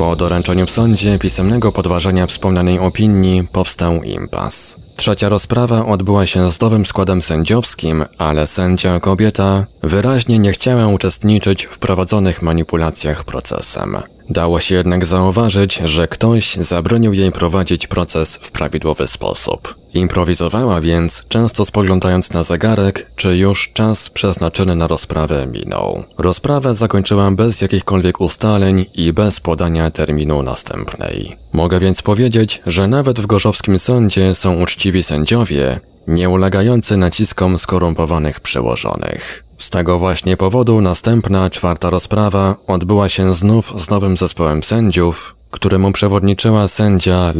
[0.00, 4.76] Po doręczeniu w sądzie pisemnego podważenia wspomnianej opinii powstał impas.
[4.96, 11.64] Trzecia rozprawa odbyła się z nowym składem sędziowskim, ale sędzia kobieta wyraźnie nie chciała uczestniczyć
[11.64, 13.96] w prowadzonych manipulacjach procesem.
[14.30, 19.74] Dało się jednak zauważyć, że ktoś zabronił jej prowadzić proces w prawidłowy sposób.
[19.94, 26.04] Improwizowała więc, często spoglądając na zegarek, czy już czas przeznaczony na rozprawę minął.
[26.18, 31.36] Rozprawę zakończyłam bez jakichkolwiek ustaleń i bez podania terminu następnej.
[31.52, 38.40] Mogę więc powiedzieć, że nawet w gorzowskim sądzie są uczciwi sędziowie, nie ulegający naciskom skorumpowanych
[38.40, 39.44] przełożonych.
[39.60, 45.92] Z tego właśnie powodu następna, czwarta rozprawa odbyła się znów z nowym zespołem sędziów, któremu
[45.92, 47.32] przewodniczyła sędzia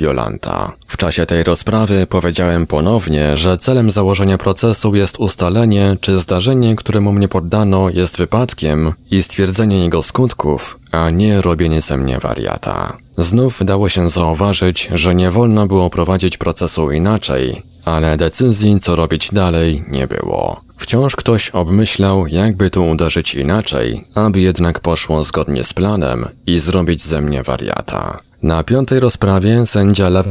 [0.00, 0.72] Jolanta.
[0.86, 7.12] W czasie tej rozprawy powiedziałem ponownie, że celem założenia procesu jest ustalenie, czy zdarzenie, któremu
[7.12, 12.96] mnie poddano, jest wypadkiem i stwierdzenie jego skutków, a nie robienie ze mnie wariata.
[13.18, 19.28] Znów dało się zauważyć, że nie wolno było prowadzić procesu inaczej, ale decyzji, co robić
[19.32, 20.65] dalej, nie było.
[20.76, 27.02] Wciąż ktoś obmyślał, jakby tu uderzyć inaczej, aby jednak poszło zgodnie z planem i zrobić
[27.02, 28.18] ze mnie wariata.
[28.42, 30.24] Na piątej rozprawie sędzia La...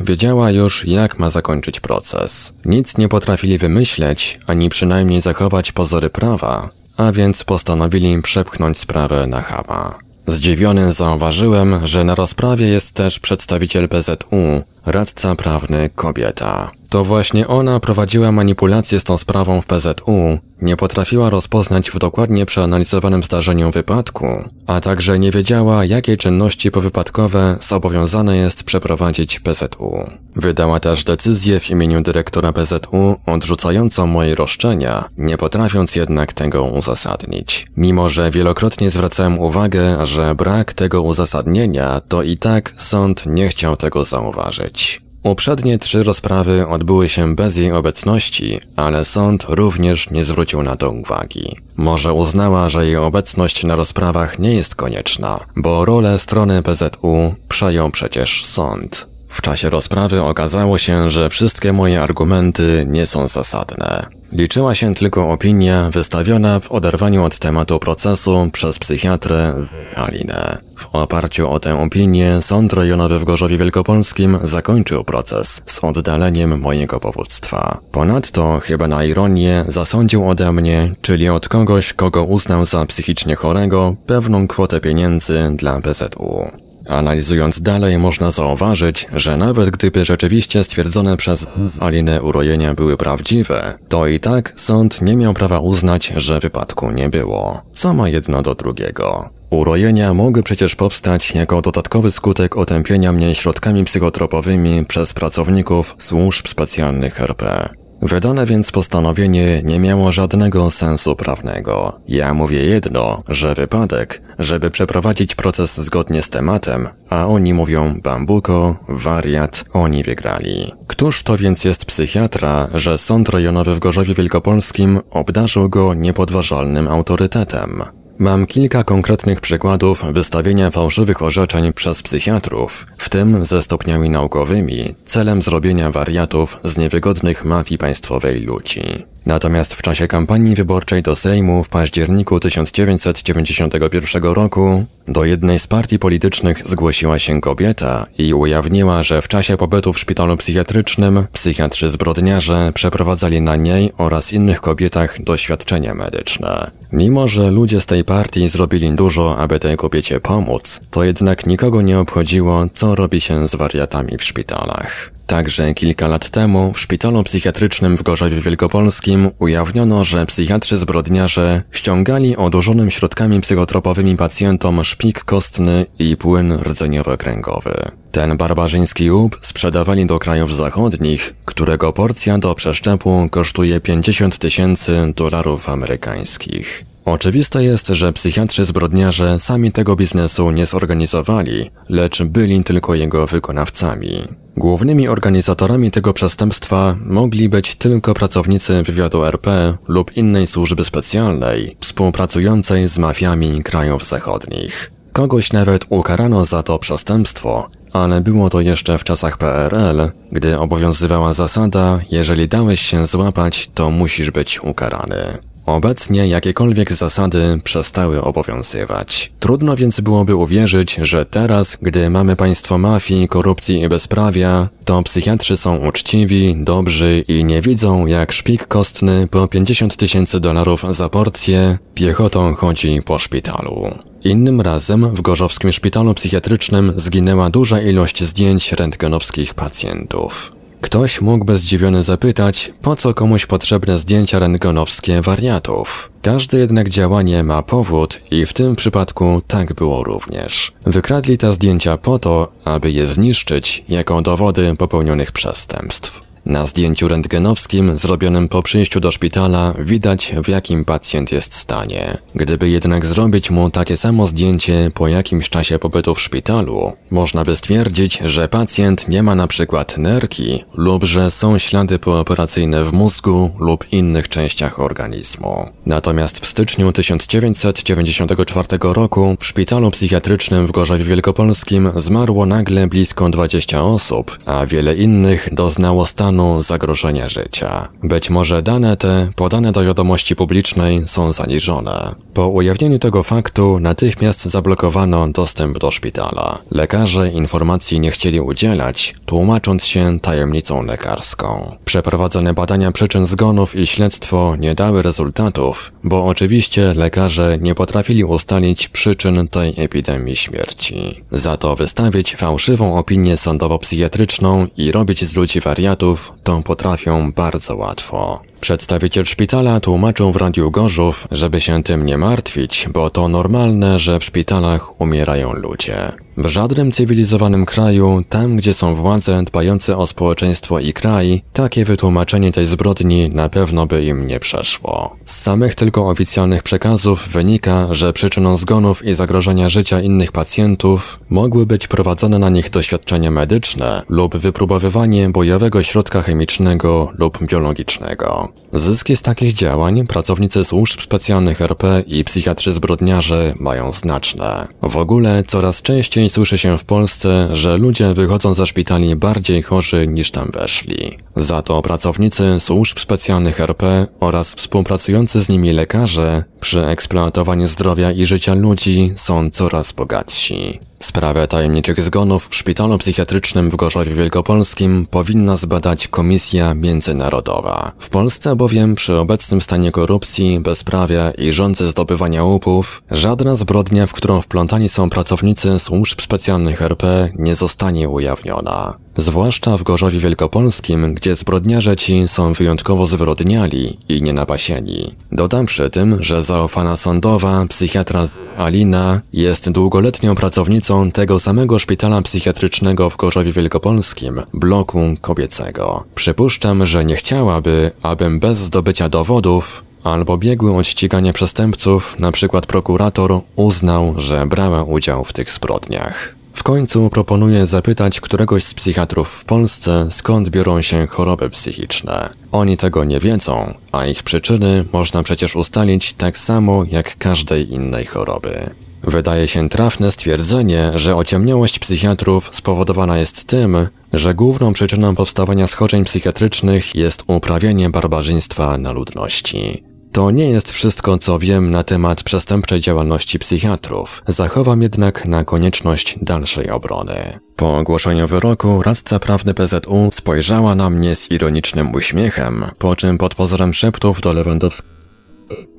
[0.00, 2.52] Wiedziała już, jak ma zakończyć proces.
[2.64, 9.40] Nic nie potrafili wymyśleć, ani przynajmniej zachować pozory prawa, a więc postanowili przepchnąć sprawę na
[9.40, 9.98] Hama.
[10.26, 16.70] Zdziwiony zauważyłem, że na rozprawie jest też przedstawiciel PZU, radca prawny kobieta.
[16.88, 22.46] To właśnie ona prowadziła manipulację z tą sprawą w PZU, nie potrafiła rozpoznać w dokładnie
[22.46, 24.26] przeanalizowanym zdarzeniu wypadku,
[24.66, 30.10] a także nie wiedziała, jakie czynności powypadkowe zobowiązane jest przeprowadzić PZU.
[30.36, 37.66] Wydała też decyzję w imieniu dyrektora PZU odrzucającą moje roszczenia, nie potrafiąc jednak tego uzasadnić.
[37.76, 43.76] Mimo, że wielokrotnie zwracałem uwagę, że brak tego uzasadnienia, to i tak sąd nie chciał
[43.76, 44.77] tego zauważyć.
[45.22, 50.90] Uprzednie trzy rozprawy odbyły się bez jej obecności, ale sąd również nie zwrócił na to
[50.90, 51.56] uwagi.
[51.76, 57.90] Może uznała, że jej obecność na rozprawach nie jest konieczna, bo rolę strony PZU przejął
[57.90, 59.07] przecież sąd.
[59.28, 64.06] W czasie rozprawy okazało się, że wszystkie moje argumenty nie są zasadne.
[64.32, 69.54] Liczyła się tylko opinia wystawiona w oderwaniu od tematu procesu przez psychiatrę
[69.96, 70.58] Alinę.
[70.76, 77.00] W oparciu o tę opinię Sąd Rejonowy w Gorzowie Wielkopolskim zakończył proces z oddaleniem mojego
[77.00, 77.80] powództwa.
[77.92, 83.96] Ponadto, chyba na ironię, zasądził ode mnie, czyli od kogoś, kogo uznał za psychicznie chorego,
[84.06, 86.67] pewną kwotę pieniędzy dla PZU.
[86.88, 91.46] Analizując dalej można zauważyć, że nawet gdyby rzeczywiście stwierdzone przez
[91.80, 97.08] Alinę urojenia były prawdziwe, to i tak sąd nie miał prawa uznać, że wypadku nie
[97.08, 97.62] było.
[97.72, 99.30] Co ma jedno do drugiego?
[99.50, 107.20] Urojenia mogły przecież powstać jako dodatkowy skutek otępienia mnie środkami psychotropowymi przez pracowników służb specjalnych
[107.20, 107.68] RP.
[108.02, 112.00] Wydane więc postanowienie nie miało żadnego sensu prawnego.
[112.08, 118.76] Ja mówię jedno, że wypadek, żeby przeprowadzić proces zgodnie z tematem, a oni mówią bambuko,
[118.88, 120.72] wariat, oni wygrali.
[120.86, 127.82] Któż to więc jest psychiatra, że sąd rejonowy w Gorzowie Wielkopolskim obdarzył go niepodważalnym autorytetem?
[128.20, 135.42] Mam kilka konkretnych przykładów wystawienia fałszywych orzeczeń przez psychiatrów, w tym ze stopniami naukowymi, celem
[135.42, 138.82] zrobienia wariatów z niewygodnych mafii państwowej ludzi.
[139.26, 145.98] Natomiast w czasie kampanii wyborczej do Sejmu w październiku 1991 roku do jednej z partii
[145.98, 152.72] politycznych zgłosiła się kobieta i ujawniła, że w czasie pobytu w szpitalu psychiatrycznym psychiatrzy zbrodniarze
[152.74, 156.70] przeprowadzali na niej oraz innych kobietach doświadczenia medyczne.
[156.92, 161.82] Mimo, że ludzie z tej partii zrobili dużo, aby tej kobiecie pomóc, to jednak nikogo
[161.82, 165.17] nie obchodziło, co robi się z wariatami w szpitalach.
[165.28, 172.36] Także kilka lat temu w szpitalu psychiatrycznym w Gorzowie Wielkopolskim ujawniono, że psychiatrzy zbrodniarze ściągali
[172.36, 177.90] odurzonym środkami psychotropowymi pacjentom szpik kostny i płyn rdzeniowo-kręgowy.
[178.12, 185.68] Ten barbarzyński łup sprzedawali do krajów zachodnich, którego porcja do przeszczepu kosztuje 50 tysięcy dolarów
[185.68, 186.84] amerykańskich.
[187.12, 194.22] Oczywiste jest, że psychiatrzy zbrodniarze sami tego biznesu nie zorganizowali, lecz byli tylko jego wykonawcami.
[194.56, 202.88] Głównymi organizatorami tego przestępstwa mogli być tylko pracownicy wywiadu RP lub innej służby specjalnej, współpracującej
[202.88, 204.90] z mafiami krajów zachodnich.
[205.12, 211.32] Kogoś nawet ukarano za to przestępstwo, ale było to jeszcze w czasach PRL, gdy obowiązywała
[211.32, 215.38] zasada, jeżeli dałeś się złapać, to musisz być ukarany.
[215.68, 219.32] Obecnie jakiekolwiek zasady przestały obowiązywać.
[219.40, 225.56] Trudno więc byłoby uwierzyć, że teraz, gdy mamy państwo mafii, korupcji i bezprawia, to psychiatrzy
[225.56, 231.78] są uczciwi, dobrzy i nie widzą, jak szpik kostny po 50 tysięcy dolarów za porcję
[231.94, 233.88] piechotą chodzi po szpitalu.
[234.24, 240.57] Innym razem w gorzowskim szpitalu psychiatrycznym zginęła duża ilość zdjęć rentgenowskich pacjentów.
[240.80, 246.12] Ktoś mógłby zdziwiony zapytać, po co komuś potrzebne zdjęcia rentgenowskie wariatów.
[246.22, 250.72] Każde jednak działanie ma powód i w tym przypadku tak było również.
[250.86, 256.27] Wykradli te zdjęcia po to, aby je zniszczyć jako dowody popełnionych przestępstw.
[256.48, 262.18] Na zdjęciu rentgenowskim zrobionym po przyjściu do szpitala widać w jakim pacjent jest stanie.
[262.34, 267.56] Gdyby jednak zrobić mu takie samo zdjęcie po jakimś czasie pobytu w szpitalu, można by
[267.56, 273.50] stwierdzić, że pacjent nie ma na przykład nerki lub że są ślady pooperacyjne w mózgu
[273.60, 275.68] lub innych częściach organizmu.
[275.86, 283.84] Natomiast w styczniu 1994 roku w szpitalu psychiatrycznym w Gorzowie Wielkopolskim zmarło nagle blisko 20
[283.84, 287.88] osób, a wiele innych doznało stanu stanu zagrożenia życia.
[288.02, 292.14] Być może dane te, podane do wiadomości publicznej, są zaniżone.
[292.38, 296.58] Po ujawnieniu tego faktu natychmiast zablokowano dostęp do szpitala.
[296.70, 301.76] Lekarze informacji nie chcieli udzielać, tłumacząc się tajemnicą lekarską.
[301.84, 308.88] Przeprowadzone badania przyczyn zgonów i śledztwo nie dały rezultatów, bo oczywiście lekarze nie potrafili ustalić
[308.88, 311.24] przyczyn tej epidemii śmierci.
[311.30, 318.47] Za to wystawić fałszywą opinię sądowo-psychiatryczną i robić z ludzi wariatów to potrafią bardzo łatwo.
[318.68, 324.18] Przedstawiciel szpitala tłumaczył w Radiu Gorzów, żeby się tym nie martwić, bo to normalne, że
[324.18, 326.12] w szpitalach umierają ludzie.
[326.38, 332.52] W żadnym cywilizowanym kraju, tam gdzie są władze dbające o społeczeństwo i kraj, takie wytłumaczenie
[332.52, 335.16] tej zbrodni na pewno by im nie przeszło.
[335.24, 341.66] Z samych tylko oficjalnych przekazów wynika, że przyczyną zgonów i zagrożenia życia innych pacjentów mogły
[341.66, 348.48] być prowadzone na nich doświadczenia medyczne lub wypróbowywanie bojowego środka chemicznego lub biologicznego.
[348.72, 354.68] Zyski z takich działań pracownicy służb specjalnych RP i psychiatrzy zbrodniarze mają znaczne.
[354.82, 360.06] W ogóle coraz częściej słyszy się w Polsce, że ludzie wychodzą ze szpitali bardziej chorzy
[360.06, 361.18] niż tam weszli.
[361.36, 368.26] Za to pracownicy służb specjalnych RP oraz współpracujący z nimi lekarze przy eksploatowaniu zdrowia i
[368.26, 370.80] życia ludzi są coraz bogatsi.
[371.08, 377.92] Sprawę tajemniczych zgonów w szpitalu psychiatrycznym w Gorzowie Wielkopolskim powinna zbadać Komisja Międzynarodowa.
[377.98, 384.12] W Polsce bowiem przy obecnym stanie korupcji, bezprawia i rządzy zdobywania łupów, żadna zbrodnia, w
[384.12, 389.07] którą wplątani są pracownicy służb specjalnych RP nie zostanie ujawniona.
[389.20, 395.14] Zwłaszcza w Gorzowie Wielkopolskim, gdzie zbrodniarze ci są wyjątkowo zwyrodniali i nienapasieni.
[395.32, 398.28] Dodam przy tym, że zaufana sądowa, psychiatra
[398.58, 406.04] Alina jest długoletnią pracownicą tego samego szpitala psychiatrycznego w Gorzowie Wielkopolskim, bloku kobiecego.
[406.14, 412.66] Przypuszczam, że nie chciałaby, abym bez zdobycia dowodów albo biegły od ścigania przestępców, na przykład
[412.66, 416.37] prokurator, uznał, że brała udział w tych zbrodniach.
[416.58, 422.28] W końcu proponuję zapytać któregoś z psychiatrów w Polsce, skąd biorą się choroby psychiczne.
[422.52, 428.06] Oni tego nie wiedzą, a ich przyczyny można przecież ustalić tak samo jak każdej innej
[428.06, 428.70] choroby.
[429.02, 433.76] Wydaje się trafne stwierdzenie, że ociemniałość psychiatrów spowodowana jest tym,
[434.12, 439.87] że główną przyczyną powstawania schorzeń psychiatrycznych jest uprawianie barbarzyństwa na ludności.
[440.12, 444.22] To nie jest wszystko, co wiem na temat przestępczej działalności psychiatrów.
[444.28, 447.38] Zachowam jednak na konieczność dalszej obrony.
[447.56, 453.34] Po ogłoszeniu wyroku radca prawny PZU spojrzała na mnie z ironicznym uśmiechem, po czym pod
[453.34, 454.34] pozorem szeptów do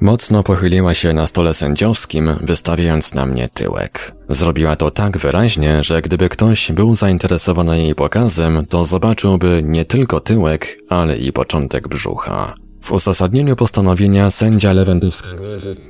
[0.02, 4.12] Mocno pochyliła się na stole sędziowskim, wystawiając na mnie tyłek.
[4.30, 10.20] Zrobiła to tak wyraźnie, że gdyby ktoś był zainteresowany jej pokazem, to zobaczyłby nie tylko
[10.20, 12.56] tyłek, ale i początek brzucha.
[12.82, 15.44] W uzasadnieniu postanowienia sędzia Lewandowskiego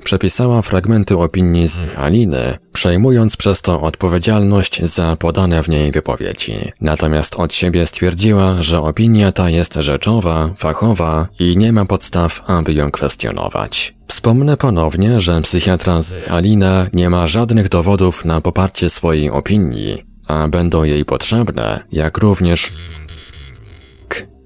[0.03, 6.53] przepisała fragmenty opinii Aliny, przejmując przez to odpowiedzialność za podane w niej wypowiedzi.
[6.81, 12.73] Natomiast od siebie stwierdziła, że opinia ta jest rzeczowa, fachowa i nie ma podstaw, aby
[12.73, 13.95] ją kwestionować.
[14.07, 20.83] Wspomnę ponownie, że psychiatra Alina nie ma żadnych dowodów na poparcie swojej opinii, a będą
[20.83, 22.73] jej potrzebne, jak również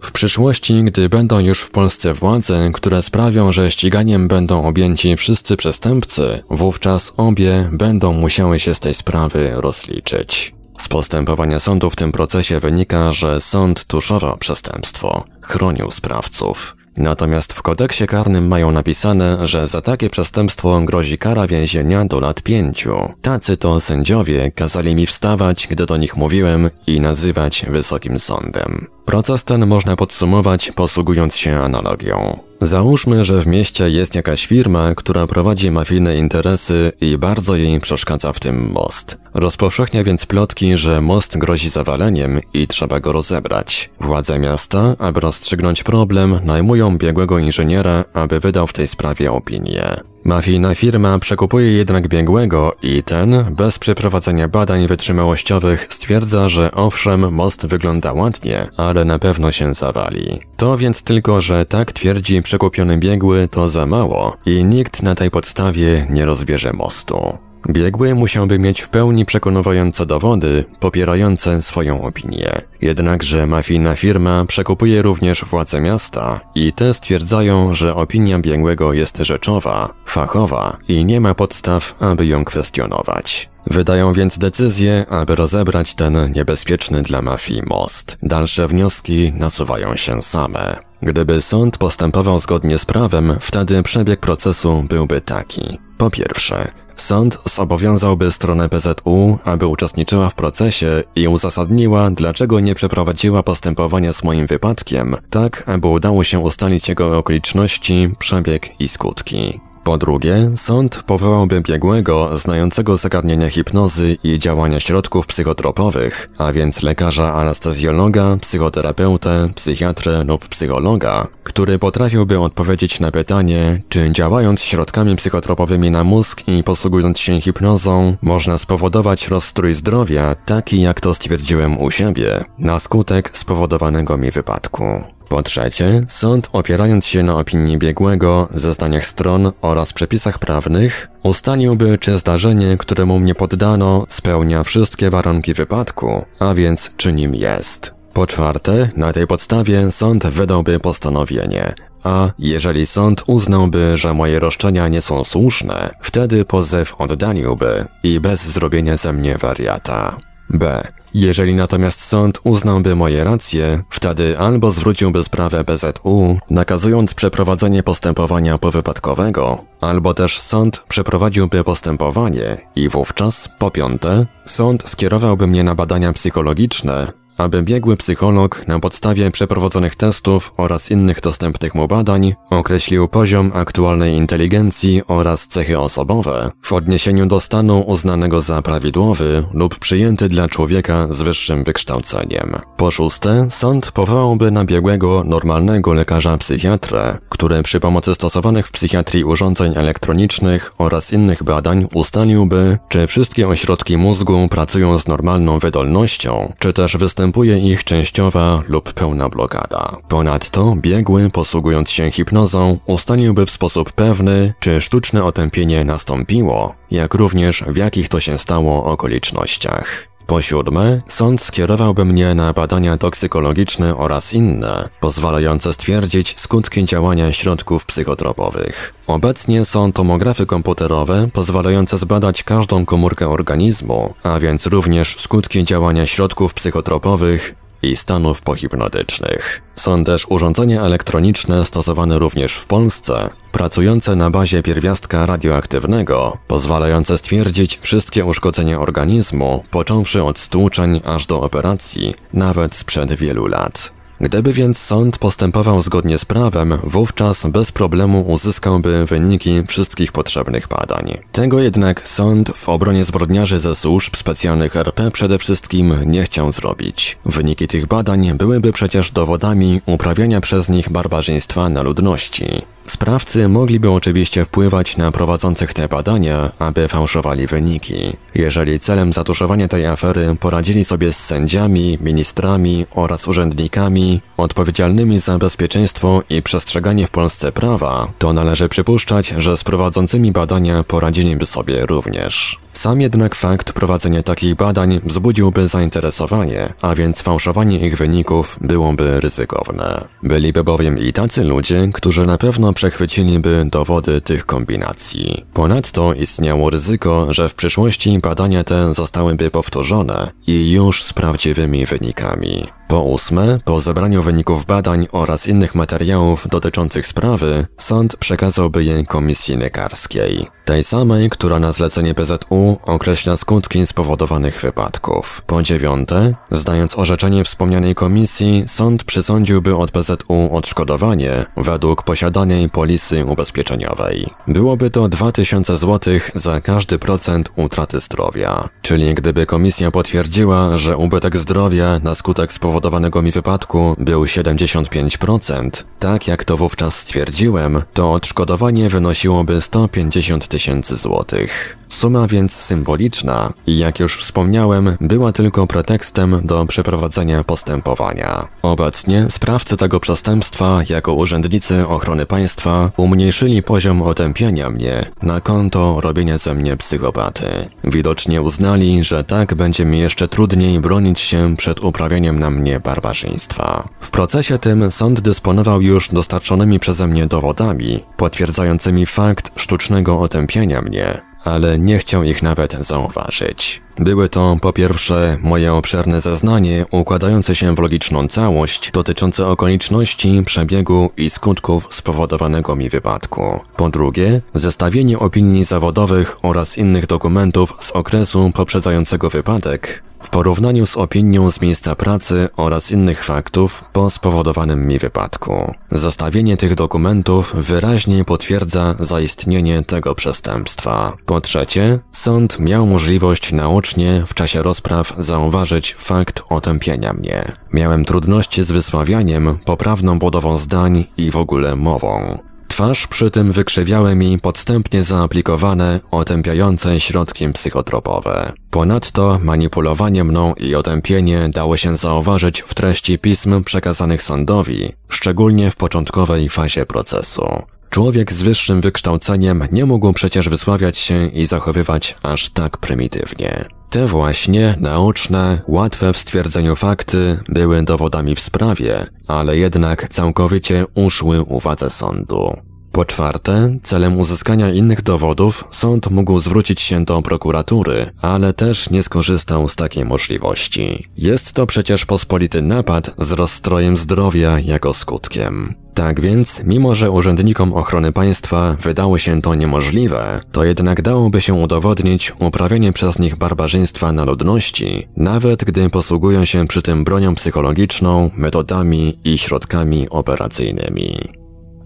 [0.04, 5.58] w przyszłości, gdy będą już w Polsce władze, które sprawią, że ściganiem będą objęci wszyscy
[5.58, 10.56] przestępcy, wówczas obie będą musiały się z tej sprawy rozliczyć.
[10.78, 16.76] Z postępowania sądu w tym procesie wynika, że sąd tuszował przestępstwo, chronił sprawców.
[16.98, 22.42] Natomiast w kodeksie karnym mają napisane, że za takie przestępstwo grozi kara więzienia do lat
[22.42, 23.14] pięciu.
[23.22, 28.88] Tacy to sędziowie kazali mi wstawać, gdy do nich mówiłem i nazywać wysokim sądem.
[29.06, 32.40] Proces ten można podsumować posługując się analogią.
[32.62, 38.34] Załóżmy, że w mieście jest jakaś firma, która prowadzi mafijne interesy i bardzo jej przeszkadza
[38.34, 39.18] w tym most.
[39.34, 43.90] Rozpowszechnia więc plotki, że most grozi zawaleniem i trzeba go rozebrać.
[44.00, 49.96] Władze miasta, aby rozstrzygnąć problem, najmują biegłego inżyniera, aby wydał w tej sprawie opinię.
[50.26, 57.66] Mafijna firma przekupuje jednak biegłego i ten, bez przeprowadzenia badań wytrzymałościowych, stwierdza, że owszem, most
[57.66, 60.40] wygląda ładnie, ale na pewno się zawali.
[60.58, 65.32] To więc tylko, że tak twierdzi przekupiony biegły, to za mało i nikt na tej
[65.32, 67.38] podstawie nie rozbierze mostu.
[67.70, 72.52] Biegły musiałby mieć w pełni przekonujące dowody popierające swoją opinię.
[72.82, 79.94] Jednakże mafijna firma przekupuje również władze miasta i te stwierdzają, że opinia biegłego jest rzeczowa,
[80.06, 83.50] fachowa i nie ma podstaw, aby ją kwestionować.
[83.68, 88.18] Wydają więc decyzję, aby rozebrać ten niebezpieczny dla mafii most.
[88.24, 90.93] Dalsze wnioski nasuwają się same.
[91.04, 95.78] Gdyby sąd postępował zgodnie z prawem, wtedy przebieg procesu byłby taki.
[95.98, 103.44] Po pierwsze, Sąd zobowiązałby stronę PZU, aby uczestniczyła w procesie i uzasadniła, dlaczego nie przeprowadziła
[103.44, 109.60] postępowania z moim wypadkiem, tak aby udało się ustalić jego okoliczności, przebieg i skutki.
[109.84, 117.34] Po drugie, sąd powołałby biegłego znającego zagadnienia hipnozy i działania środków psychotropowych, a więc lekarza
[117.34, 126.04] anestezjologa, psychoterapeutę, psychiatrę lub psychologa, który potrafiłby odpowiedzieć na pytanie, czy działając środkami psychotropowymi na
[126.04, 132.44] mózg i posługując się hipnozą, można spowodować rozstrój zdrowia, taki jak to stwierdziłem u siebie,
[132.60, 135.04] na skutek spowodowanego mi wypadku.
[135.34, 142.18] Po trzecie, sąd opierając się na opinii biegłego, zeznaniach stron oraz przepisach prawnych, ustaliłby, czy
[142.18, 147.94] zdarzenie, któremu mnie poddano, spełnia wszystkie warunki wypadku, a więc czy nim jest.
[148.13, 151.74] Po czwarte, na tej podstawie sąd wydałby postanowienie,
[152.04, 158.42] a jeżeli sąd uznałby, że moje roszczenia nie są słuszne, wtedy pozew oddaliłby i bez
[158.46, 160.33] zrobienia ze mnie wariata.
[160.54, 160.88] B.
[161.14, 169.66] Jeżeli natomiast sąd uznałby moje racje, wtedy albo zwróciłby sprawę BZU, nakazując przeprowadzenie postępowania powypadkowego,
[169.82, 177.12] albo też sąd przeprowadziłby postępowanie i wówczas, po piąte, sąd skierowałby mnie na badania psychologiczne,
[177.38, 184.13] aby biegły psycholog na podstawie przeprowadzonych testów oraz innych dostępnych mu badań określił poziom aktualnej
[184.13, 191.08] inteligencji oraz cechy osobowe w odniesieniu do stanu uznanego za prawidłowy lub przyjęty dla człowieka
[191.10, 192.56] z wyższym wykształceniem.
[192.78, 199.24] Po szóste, sąd powołałby na biegłego normalnego lekarza psychiatrę, który przy pomocy stosowanych w psychiatrii
[199.24, 206.74] urządzeń elektronicznych oraz innych badań ustaliłby, czy wszystkie ośrodki mózgu pracują z normalną wydolnością, czy
[206.74, 209.98] też występują następuje ich częściowa lub pełna blokada.
[210.08, 217.63] Ponadto biegły, posługując się hipnozą, ustaliłby w sposób pewny, czy sztuczne otępienie nastąpiło, jak również
[217.68, 220.12] w jakich to się stało okolicznościach.
[220.27, 227.86] Po siódme, sąd skierowałby mnie na badania toksykologiczne oraz inne, pozwalające stwierdzić skutki działania środków
[227.86, 228.94] psychotropowych.
[229.08, 236.53] Obecnie są tomografy komputerowe pozwalające zbadać każdą komórkę organizmu, a więc również skutki działania środków
[236.53, 239.62] psychotropowych i stanów pohipnotycznych.
[239.75, 247.80] Są też urządzenia elektroniczne stosowane również w Polsce, pracujące na bazie pierwiastka radioaktywnego, pozwalające stwierdzić
[247.82, 254.03] wszystkie uszkodzenia organizmu, począwszy od stłuczeń aż do operacji, nawet sprzed wielu lat.
[254.24, 261.18] Gdyby więc sąd postępował zgodnie z prawem, wówczas bez problemu uzyskałby wyniki wszystkich potrzebnych badań.
[261.32, 267.18] Tego jednak sąd w obronie zbrodniarzy ze służb specjalnych RP przede wszystkim nie chciał zrobić.
[267.25, 272.73] Wyniki tych badań byłyby przecież dowodami uprawiania przez nich barbarzyństwa na ludności.
[272.88, 278.13] Sprawcy mogliby oczywiście wpływać na prowadzących te badania, aby fałszowali wyniki.
[278.36, 286.22] Jeżeli celem zatuszowania tej afery poradzili sobie z sędziami, ministrami oraz urzędnikami odpowiedzialnymi za bezpieczeństwo
[286.30, 292.62] i przestrzeganie w Polsce prawa, to należy przypuszczać, że z prowadzącymi badania poradziliby sobie również.
[292.74, 300.08] Sam jednak fakt prowadzenia takich badań wzbudziłby zainteresowanie, a więc fałszowanie ich wyników byłoby ryzykowne.
[300.24, 305.46] Byliby bowiem i tacy ludzie, którzy na pewno przechwyciliby dowody tych kombinacji.
[305.53, 312.68] Ponadto istniało ryzyko, że w przyszłości badania te zostałyby powtórzone i już z prawdziwymi wynikami.
[312.88, 319.58] Po ósme, po zebraniu wyników badań oraz innych materiałów dotyczących sprawy, sąd przekazałby je komisji
[319.58, 320.48] lekarskiej.
[320.66, 325.42] Tej samej, która na zlecenie PZU określa skutki spowodowanych wypadków.
[325.48, 334.28] Po dziewiąte, zdając orzeczenie wspomnianej komisji, sąd przysądziłby od PZU odszkodowanie według posiadanej polisy ubezpieczeniowej.
[334.48, 338.70] Byłoby to 2000 zł za każdy procent utraty zdrowia.
[338.82, 346.27] Czyli gdyby komisja potwierdziła, że ubytek zdrowia na skutek spowodowanego mi wypadku był 75%, tak
[346.27, 351.77] jak to wówczas stwierdziłem, to odszkodowanie wynosiłoby 150 tysięcy złotych.
[351.94, 358.48] Suma więc symboliczna i jak już wspomniałem, była tylko pretekstem do przeprowadzenia postępowania.
[358.62, 366.38] Obecnie sprawcy tego przestępstwa jako urzędnicy ochrony państwa umniejszyli poziom otępiania mnie na konto robienia
[366.38, 367.46] ze mnie psychopaty.
[367.84, 373.84] Widocznie uznali, że tak będzie mi jeszcze trudniej bronić się przed uprawianiem na mnie barbarzyństwa.
[374.00, 381.22] W procesie tym sąd dysponował już dostarczonymi przeze mnie dowodami, potwierdzającymi fakt sztucznego otępienia mnie,
[381.46, 383.82] ale nie chciał ich nawet zauważyć.
[384.00, 391.10] Były to po pierwsze moje obszerne zeznanie układające się w logiczną całość dotyczące okoliczności, przebiegu
[391.17, 393.60] i skutków spowodowanego mi wypadku.
[393.77, 400.98] Po drugie, zestawienie opinii zawodowych oraz innych dokumentów z okresu poprzedzającego wypadek w porównaniu z
[400.98, 405.74] opinią z miejsca pracy oraz innych faktów po spowodowanym mi wypadku.
[405.92, 411.13] Zestawienie tych dokumentów wyraźnie potwierdza zaistnienie tego przestępstwa.
[411.26, 417.52] Po trzecie, sąd miał możliwość naocznie w czasie rozpraw zauważyć fakt otępienia mnie.
[417.74, 422.38] Miałem trudności z wysławianiem, poprawną budową zdań i w ogóle mową.
[422.74, 428.54] Twarz przy tym wykrzywiały mi podstępnie zaaplikowane, otępiające środki psychotropowe.
[428.70, 435.76] Ponadto manipulowanie mną i otępienie dało się zauważyć w treści pism przekazanych sądowi, szczególnie w
[435.76, 437.46] początkowej fazie procesu.
[437.90, 443.66] Człowiek z wyższym wykształceniem nie mógł przecież wysławiać się i zachowywać aż tak prymitywnie.
[443.93, 451.41] Te właśnie naoczne, łatwe w stwierdzeniu fakty były dowodami w sprawie, ale jednak całkowicie uszły
[451.41, 452.73] uwadze sądu.
[452.93, 459.03] Po czwarte, celem uzyskania innych dowodów sąd mógł zwrócić się do prokuratury, ale też nie
[459.03, 461.08] skorzystał z takiej możliwości.
[461.17, 465.73] Jest to przecież pospolity napad z rozstrojem zdrowia jako skutkiem.
[465.93, 471.53] Tak więc, mimo że urzędnikom ochrony państwa wydało się to niemożliwe, to jednak dałoby się
[471.53, 478.29] udowodnić uprawianie przez nich barbarzyństwa na ludności, nawet gdy posługują się przy tym bronią psychologiczną,
[478.38, 481.42] metodami i środkami operacyjnymi.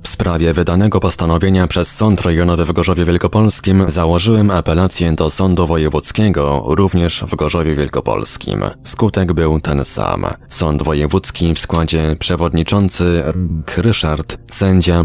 [0.07, 6.63] W sprawie wydanego postanowienia przez Sąd Rejonowy w Gorzowie Wielkopolskim założyłem apelację do Sądu Wojewódzkiego
[6.67, 8.63] również w Gorzowie Wielkopolskim.
[8.83, 10.25] Skutek był ten sam.
[10.49, 13.23] Sąd Wojewódzki w składzie przewodniczący
[13.77, 15.03] Ryszard, sędzia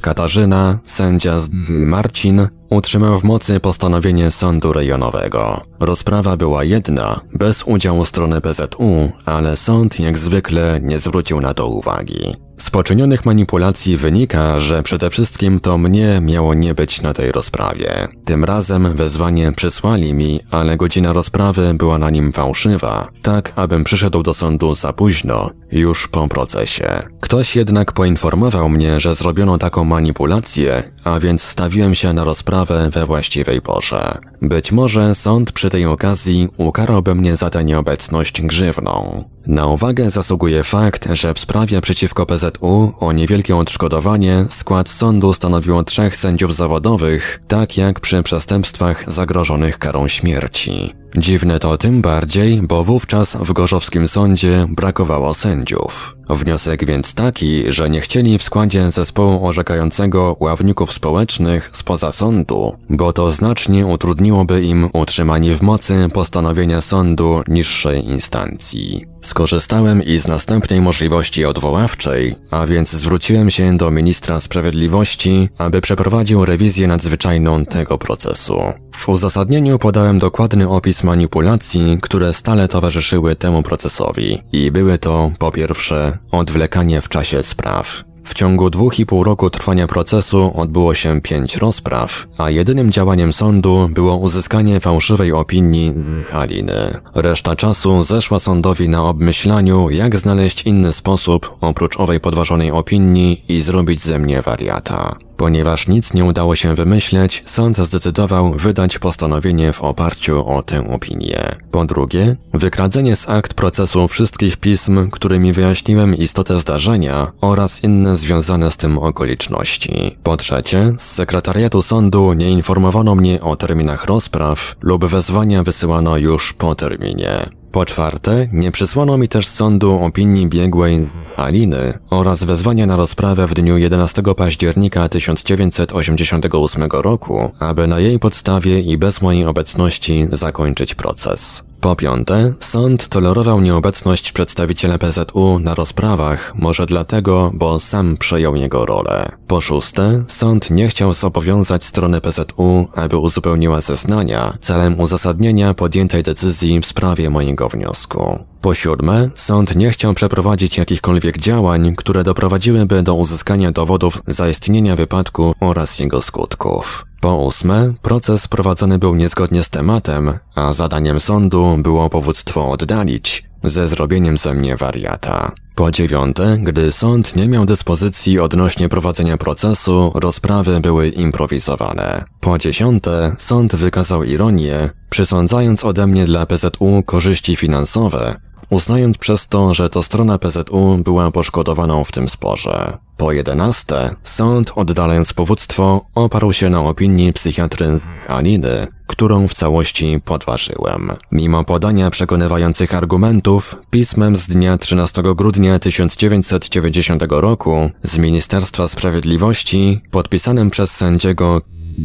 [0.00, 1.34] Katarzyna, sędzia
[1.68, 5.60] Marcin utrzymał w mocy postanowienie sądu rejonowego.
[5.80, 11.68] Rozprawa była jedna, bez udziału strony PZU, ale sąd jak zwykle nie zwrócił na to
[11.68, 12.43] uwagi.
[12.58, 18.08] Z poczynionych manipulacji wynika, że przede wszystkim to mnie miało nie być na tej rozprawie.
[18.24, 24.22] Tym razem wezwanie przysłali mi, ale godzina rozprawy była na nim fałszywa, tak abym przyszedł
[24.22, 27.02] do sądu za późno, już po procesie.
[27.20, 33.06] Ktoś jednak poinformował mnie, że zrobiono taką manipulację, a więc stawiłem się na rozprawę we
[33.06, 34.18] właściwej porze.
[34.42, 39.24] Być może sąd przy tej okazji ukarałby mnie za tę nieobecność grzywną.
[39.46, 45.84] Na uwagę zasługuje fakt, że w sprawie przeciwko PZU o niewielkie odszkodowanie skład sądu stanowiło
[45.84, 50.94] trzech sędziów zawodowych, tak jak przy przestępstwach zagrożonych karą śmierci.
[51.16, 56.16] Dziwne to tym bardziej, bo wówczas w gorzowskim sądzie brakowało sędziów.
[56.28, 63.12] Wniosek więc taki, że nie chcieli w składzie zespołu orzekającego ławników społecznych spoza sądu, bo
[63.12, 69.13] to znacznie utrudniłoby im utrzymanie w mocy postanowienia sądu niższej instancji.
[69.24, 76.44] Skorzystałem i z następnej możliwości odwoławczej, a więc zwróciłem się do ministra sprawiedliwości, aby przeprowadził
[76.44, 78.62] rewizję nadzwyczajną tego procesu.
[78.92, 85.52] W uzasadnieniu podałem dokładny opis manipulacji, które stale towarzyszyły temu procesowi i były to, po
[85.52, 88.04] pierwsze, odwlekanie w czasie spraw.
[88.24, 93.32] W ciągu dwóch i pół roku trwania procesu odbyło się pięć rozpraw, a jedynym działaniem
[93.32, 95.94] sądu było uzyskanie fałszywej opinii
[96.30, 97.00] Haliny.
[97.14, 103.60] Reszta czasu zeszła sądowi na obmyślaniu, jak znaleźć inny sposób oprócz owej podważonej opinii i
[103.60, 105.16] zrobić ze mnie wariata.
[105.36, 111.56] Ponieważ nic nie udało się wymyśleć, sąd zdecydował wydać postanowienie w oparciu o tę opinię.
[111.70, 118.70] Po drugie, wykradzenie z akt procesu wszystkich pism, którymi wyjaśniłem istotę zdarzenia oraz inne związane
[118.70, 120.18] z tym okoliczności.
[120.22, 126.52] Po trzecie, z sekretariatu sądu nie informowano mnie o terminach rozpraw lub wezwania wysyłano już
[126.52, 127.63] po terminie.
[127.74, 133.54] Po czwarte, nie przysłano mi też sądu opinii biegłej Aliny oraz wezwania na rozprawę w
[133.54, 141.64] dniu 11 października 1988 roku, aby na jej podstawie i bez mojej obecności zakończyć proces.
[141.84, 148.86] Po piąte, sąd tolerował nieobecność przedstawiciela PZU na rozprawach, może dlatego, bo sam przejął jego
[148.86, 149.28] rolę.
[149.46, 156.80] Po szóste, sąd nie chciał zobowiązać strony PZU, aby uzupełniła zeznania celem uzasadnienia podjętej decyzji
[156.80, 158.38] w sprawie mojego wniosku.
[158.60, 165.54] Po siódme, sąd nie chciał przeprowadzić jakichkolwiek działań, które doprowadziłyby do uzyskania dowodów zaistnienia wypadku
[165.60, 167.06] oraz jego skutków.
[167.24, 173.88] Po ósme, proces prowadzony był niezgodnie z tematem, a zadaniem sądu było powództwo oddalić, ze
[173.88, 175.52] zrobieniem ze mnie wariata.
[175.74, 182.24] Po dziewiąte, gdy sąd nie miał dyspozycji odnośnie prowadzenia procesu, rozprawy były improwizowane.
[182.40, 188.36] Po dziesiąte, sąd wykazał ironię, przysądzając ode mnie dla PZU korzyści finansowe,
[188.70, 192.98] uznając przez to, że to strona PZU była poszkodowaną w tym sporze.
[193.16, 197.86] Po jedenaste, sąd oddalając powództwo oparł się na opinii psychiatry
[198.28, 201.12] Aliny, którą w całości podważyłem.
[201.32, 210.70] Mimo podania przekonywających argumentów, pismem z dnia 13 grudnia 1990 roku z Ministerstwa Sprawiedliwości, podpisanym
[210.70, 211.60] przez sędziego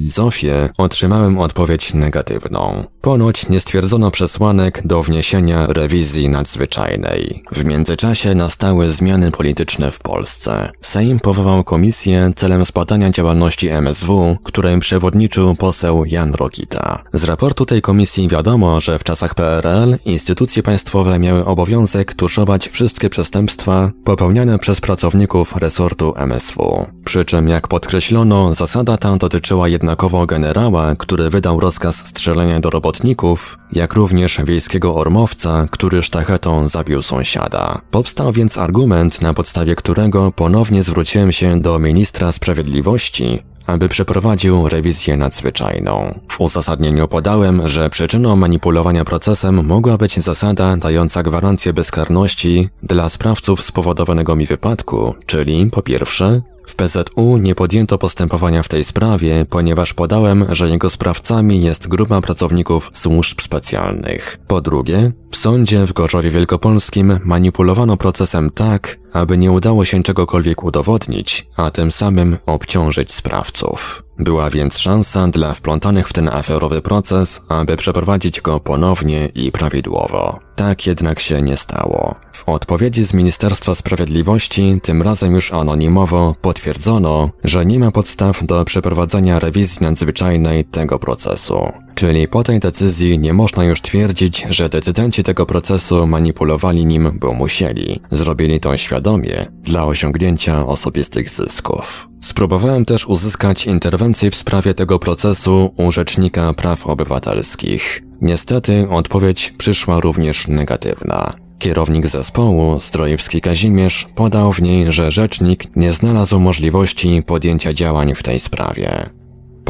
[0.08, 2.84] Zofię, otrzymałem odpowiedź negatywną.
[3.02, 7.44] Ponoć nie stwierdzono przesłanek do wniesienia rewizji nadzwyczajnej.
[7.52, 10.72] W międzyczasie nastały zmiany polityczne w Polsce.
[10.82, 16.89] Sejm powołał komisję celem zbadania działalności MSW, której przewodniczył poseł Jan Rokita.
[17.14, 23.10] Z raportu tej komisji wiadomo, że w czasach PRL instytucje państwowe miały obowiązek tuszować wszystkie
[23.10, 26.86] przestępstwa popełniane przez pracowników resortu MSW.
[27.06, 33.58] Przy czym, jak podkreślono, zasada ta dotyczyła jednakowo generała, który wydał rozkaz strzelenia do robotników,
[33.72, 37.82] jak również wiejskiego ormowca, który sztachetą zabił sąsiada.
[37.92, 45.18] Powstał więc argument, na podstawie którego ponownie zwróciłem się do ministra sprawiedliwości, aby przeprowadził rewizję
[45.18, 46.20] nadzwyczajną.
[46.28, 53.64] W uzasadnieniu podałem, że przyczyną manipulowania procesem mogła być zasada dająca gwarancję bezkarności dla sprawców
[53.64, 59.94] spowodowanego mi wypadku, czyli po pierwsze, w PZU nie podjęto postępowania w tej sprawie, ponieważ
[59.94, 64.38] podałem, że jego sprawcami jest grupa pracowników służb specjalnych.
[64.48, 70.64] Po drugie, w sądzie w Gorzowie Wielkopolskim manipulowano procesem tak, aby nie udało się czegokolwiek
[70.64, 74.04] udowodnić, a tym samym obciążyć sprawców.
[74.20, 80.49] Była więc szansa dla wplątanych w ten aferowy proces, aby przeprowadzić go ponownie i prawidłowo.
[80.60, 82.16] Tak jednak się nie stało.
[82.32, 88.66] W odpowiedzi z Ministerstwa Sprawiedliwości, tym razem już anonimowo, potwierdzono, że nie ma podstaw do
[88.66, 91.72] przeprowadzenia rewizji nadzwyczajnej tego procesu.
[91.96, 97.34] Czyli po tej decyzji nie można już twierdzić, że decydenci tego procesu manipulowali nim, bo
[97.34, 98.00] musieli.
[98.12, 102.10] Zrobili to świadomie, dla osiągnięcia osobistych zysków.
[102.22, 108.09] Spróbowałem też uzyskać interwencję w sprawie tego procesu u Rzecznika Praw Obywatelskich.
[108.22, 111.34] Niestety odpowiedź przyszła również negatywna.
[111.60, 118.24] Kierownik zespołu, Strojewski Kazimierz, podał w niej, że rzecznik nie znalazł możliwości podjęcia działań w
[118.24, 119.10] tej sprawie.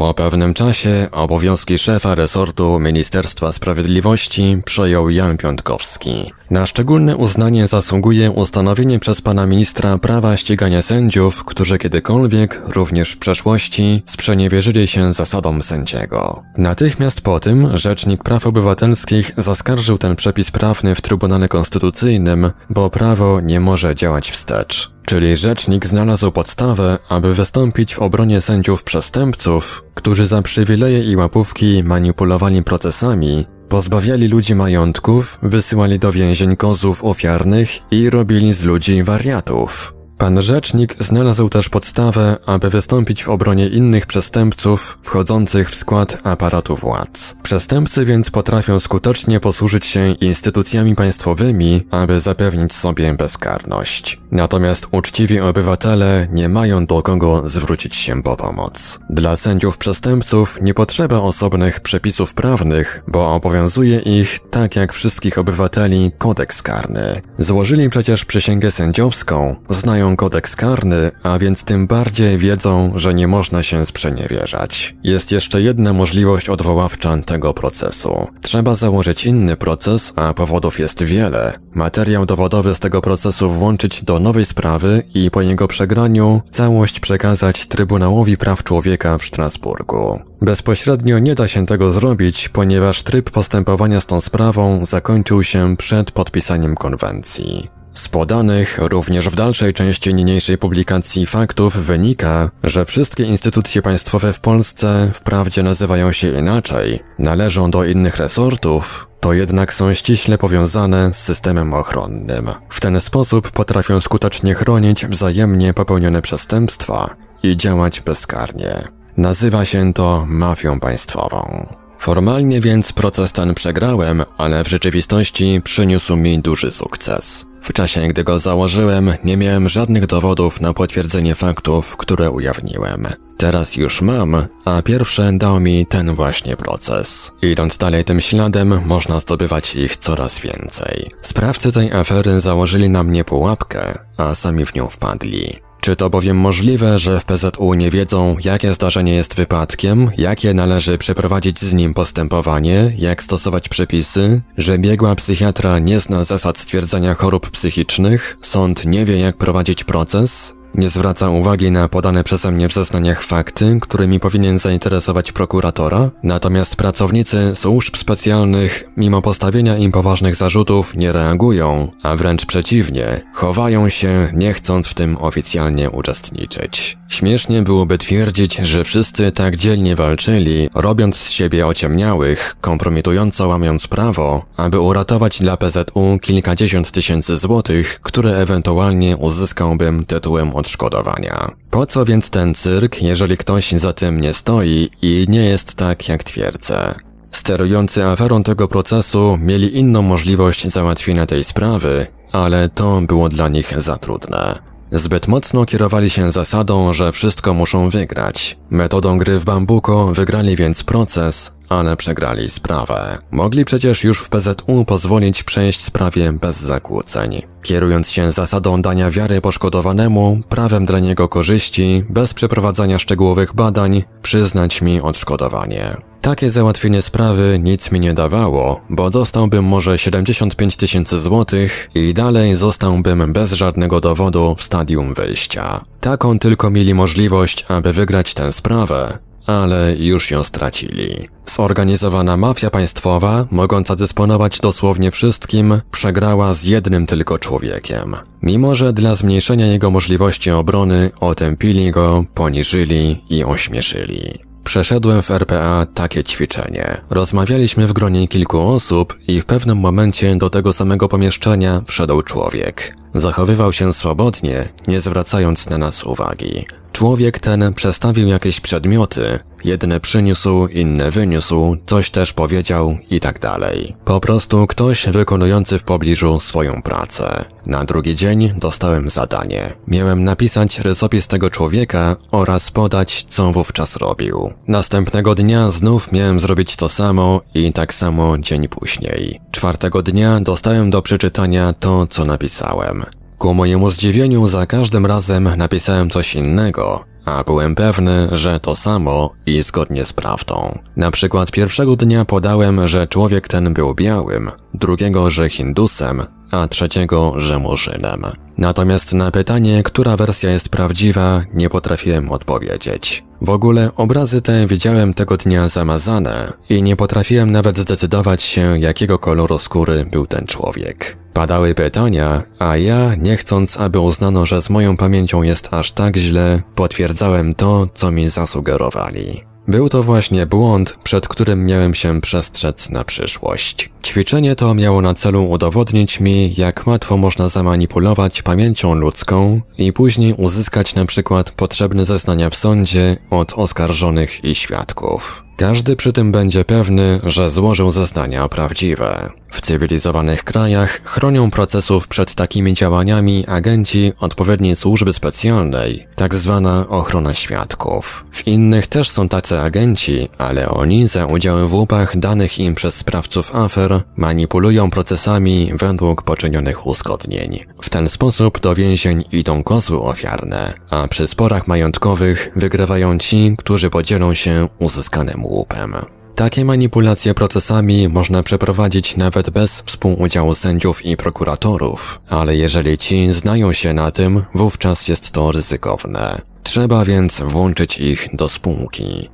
[0.00, 6.32] Po pewnym czasie obowiązki szefa resortu Ministerstwa Sprawiedliwości przejął Jan Piątkowski.
[6.50, 13.18] Na szczególne uznanie zasługuje ustanowienie przez pana ministra prawa ścigania sędziów, którzy kiedykolwiek, również w
[13.18, 16.42] przeszłości, sprzeniewierzyli się zasadom sędziego.
[16.58, 23.40] Natychmiast po tym Rzecznik Praw Obywatelskich zaskarżył ten przepis prawny w Trybunale Konstytucyjnym, bo prawo
[23.40, 24.99] nie może działać wstecz.
[25.10, 31.82] Czyli rzecznik znalazł podstawę, aby wystąpić w obronie sędziów przestępców, którzy za przywileje i łapówki
[31.84, 39.99] manipulowali procesami, pozbawiali ludzi majątków, wysyłali do więzień kozów ofiarnych i robili z ludzi wariatów.
[40.20, 46.76] Pan rzecznik znalazł też podstawę, aby wystąpić w obronie innych przestępców wchodzących w skład aparatu
[46.76, 47.36] władz.
[47.42, 54.20] Przestępcy więc potrafią skutecznie posłużyć się instytucjami państwowymi, aby zapewnić sobie bezkarność.
[54.30, 59.00] Natomiast uczciwi obywatele nie mają do kogo zwrócić się po pomoc.
[59.10, 66.12] Dla sędziów przestępców nie potrzeba osobnych przepisów prawnych, bo obowiązuje ich, tak jak wszystkich obywateli,
[66.18, 67.20] kodeks karny.
[67.38, 73.62] Złożyli przecież przysięgę sędziowską, znają kodeks karny, a więc tym bardziej wiedzą, że nie można
[73.62, 74.96] się sprzeniewierzać.
[75.04, 78.26] Jest jeszcze jedna możliwość odwoławcza tego procesu.
[78.42, 81.52] Trzeba założyć inny proces, a powodów jest wiele.
[81.74, 87.66] Materiał dowodowy z tego procesu włączyć do nowej sprawy i po jego przegraniu całość przekazać
[87.66, 90.20] Trybunałowi Praw Człowieka w Strasburgu.
[90.42, 96.10] Bezpośrednio nie da się tego zrobić, ponieważ tryb postępowania z tą sprawą zakończył się przed
[96.10, 97.79] podpisaniem konwencji.
[97.92, 104.40] Z podanych również w dalszej części niniejszej publikacji faktów wynika, że wszystkie instytucje państwowe w
[104.40, 111.16] Polsce wprawdzie nazywają się inaczej, należą do innych resortów, to jednak są ściśle powiązane z
[111.16, 112.50] systemem ochronnym.
[112.68, 118.84] W ten sposób potrafią skutecznie chronić wzajemnie popełnione przestępstwa i działać bezkarnie.
[119.16, 121.66] Nazywa się to mafią państwową.
[121.98, 127.49] Formalnie więc proces ten przegrałem, ale w rzeczywistości przyniósł mi duży sukces.
[127.62, 133.06] W czasie, gdy go założyłem, nie miałem żadnych dowodów na potwierdzenie faktów, które ujawniłem.
[133.36, 137.32] Teraz już mam, a pierwsze dał mi ten właśnie proces.
[137.42, 141.10] Idąc dalej tym śladem, można zdobywać ich coraz więcej.
[141.22, 145.69] Sprawcy tej afery założyli na mnie pułapkę, a sami w nią wpadli.
[145.80, 150.98] Czy to bowiem możliwe, że w PZU nie wiedzą, jakie zdarzenie jest wypadkiem, jakie należy
[150.98, 157.50] przeprowadzić z nim postępowanie, jak stosować przepisy, że biegła psychiatra nie zna zasad stwierdzania chorób
[157.50, 162.74] psychicznych, sąd nie wie jak prowadzić proces, nie zwraca uwagi na podane przeze mnie w
[162.74, 170.96] zeznaniach fakty, którymi powinien zainteresować prokuratora, natomiast pracownicy służb specjalnych, mimo postawienia im poważnych zarzutów,
[170.96, 176.98] nie reagują, a wręcz przeciwnie, chowają się, nie chcąc w tym oficjalnie uczestniczyć.
[177.08, 184.44] Śmiesznie byłoby twierdzić, że wszyscy tak dzielnie walczyli, robiąc z siebie ociemniałych, kompromitująco łamiąc prawo,
[184.56, 191.50] aby uratować dla PZU kilkadziesiąt tysięcy złotych, które ewentualnie uzyskałbym tytułem odszkodowania.
[191.70, 196.08] Po co więc ten cyrk, jeżeli ktoś za tym nie stoi i nie jest tak,
[196.08, 196.94] jak twierdzę?
[197.30, 203.80] Sterujący aferą tego procesu mieli inną możliwość załatwienia tej sprawy, ale to było dla nich
[203.80, 204.58] za trudne.
[204.92, 208.58] Zbyt mocno kierowali się zasadą, że wszystko muszą wygrać.
[208.70, 213.18] Metodą gry w bambuko wygrali więc proces, ale przegrali sprawę.
[213.30, 217.42] Mogli przecież już w PZU pozwolić przejść sprawie bez zakłóceń.
[217.62, 224.82] Kierując się zasadą dania wiary poszkodowanemu, prawem dla niego korzyści, bez przeprowadzania szczegółowych badań, przyznać
[224.82, 225.96] mi odszkodowanie.
[226.20, 232.54] Takie załatwienie sprawy nic mi nie dawało, bo dostałbym może 75 tysięcy złotych i dalej
[232.54, 235.84] zostałbym bez żadnego dowodu w stadium wyjścia.
[236.00, 241.28] Taką tylko mieli możliwość, aby wygrać tę sprawę, ale już ją stracili.
[241.46, 248.16] Zorganizowana mafia państwowa, mogąca dysponować dosłownie wszystkim, przegrała z jednym tylko człowiekiem.
[248.42, 254.50] Mimo, że dla zmniejszenia jego możliwości obrony otępili go, poniżyli i ośmieszyli.
[254.64, 257.00] Przeszedłem w RPA takie ćwiczenie.
[257.10, 262.96] Rozmawialiśmy w gronie kilku osób i w pewnym momencie do tego samego pomieszczenia wszedł człowiek.
[263.14, 266.64] Zachowywał się swobodnie, nie zwracając na nas uwagi.
[266.92, 273.96] Człowiek ten przestawił jakieś przedmioty, jedne przyniósł, inne wyniósł, coś też powiedział i tak dalej.
[274.04, 277.44] Po prostu ktoś wykonujący w pobliżu swoją pracę.
[277.66, 279.72] Na drugi dzień dostałem zadanie.
[279.86, 284.52] Miałem napisać rysopis tego człowieka oraz podać, co wówczas robił.
[284.68, 289.40] Następnego dnia znów miałem zrobić to samo i tak samo dzień później.
[289.50, 293.04] Czwartego dnia dostałem do przeczytania to, co napisałem.
[293.40, 299.30] Ku mojemu zdziwieniu za każdym razem napisałem coś innego, a byłem pewny, że to samo
[299.46, 300.78] i zgodnie z prawdą.
[300.96, 307.34] Na przykład pierwszego dnia podałem, że człowiek ten był białym, drugiego, że Hindusem, a trzeciego,
[307.36, 308.24] że Murzynem.
[308.58, 313.24] Natomiast na pytanie, która wersja jest prawdziwa, nie potrafiłem odpowiedzieć.
[313.40, 319.18] W ogóle obrazy te widziałem tego dnia zamazane i nie potrafiłem nawet zdecydować się, jakiego
[319.18, 321.19] koloru skóry był ten człowiek.
[321.32, 326.16] Padały pytania, a ja, nie chcąc, aby uznano, że z moją pamięcią jest aż tak
[326.16, 329.50] źle, potwierdzałem to, co mi zasugerowali.
[329.68, 333.90] Był to właśnie błąd, przed którym miałem się przestrzec na przyszłość.
[334.04, 340.34] Ćwiczenie to miało na celu udowodnić mi, jak łatwo można zamanipulować pamięcią ludzką i później
[340.34, 345.44] uzyskać na przykład potrzebne zeznania w sądzie od oskarżonych i świadków.
[345.60, 349.30] Każdy przy tym będzie pewny, że złożył zeznania prawdziwe.
[349.50, 357.34] W cywilizowanych krajach chronią procesów przed takimi działaniami agenci odpowiedniej służby specjalnej, tak zwana ochrona
[357.34, 358.24] świadków.
[358.32, 362.94] W innych też są tacy agenci, ale oni za udział w łupach danych im przez
[362.94, 367.60] sprawców afer manipulują procesami według poczynionych uzgodnień.
[367.82, 373.90] W ten sposób do więzień idą kozły ofiarne, a przy sporach majątkowych wygrywają ci, którzy
[373.90, 375.94] podzielą się uzyskanym łupem.
[376.34, 383.72] Takie manipulacje procesami można przeprowadzić nawet bez współudziału sędziów i prokuratorów, ale jeżeli ci znają
[383.72, 386.40] się na tym, wówczas jest to ryzykowne.
[386.62, 389.28] Trzeba więc włączyć ich do spółki.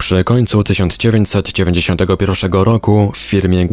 [0.00, 3.68] Przy końcu 1991 roku w firmie,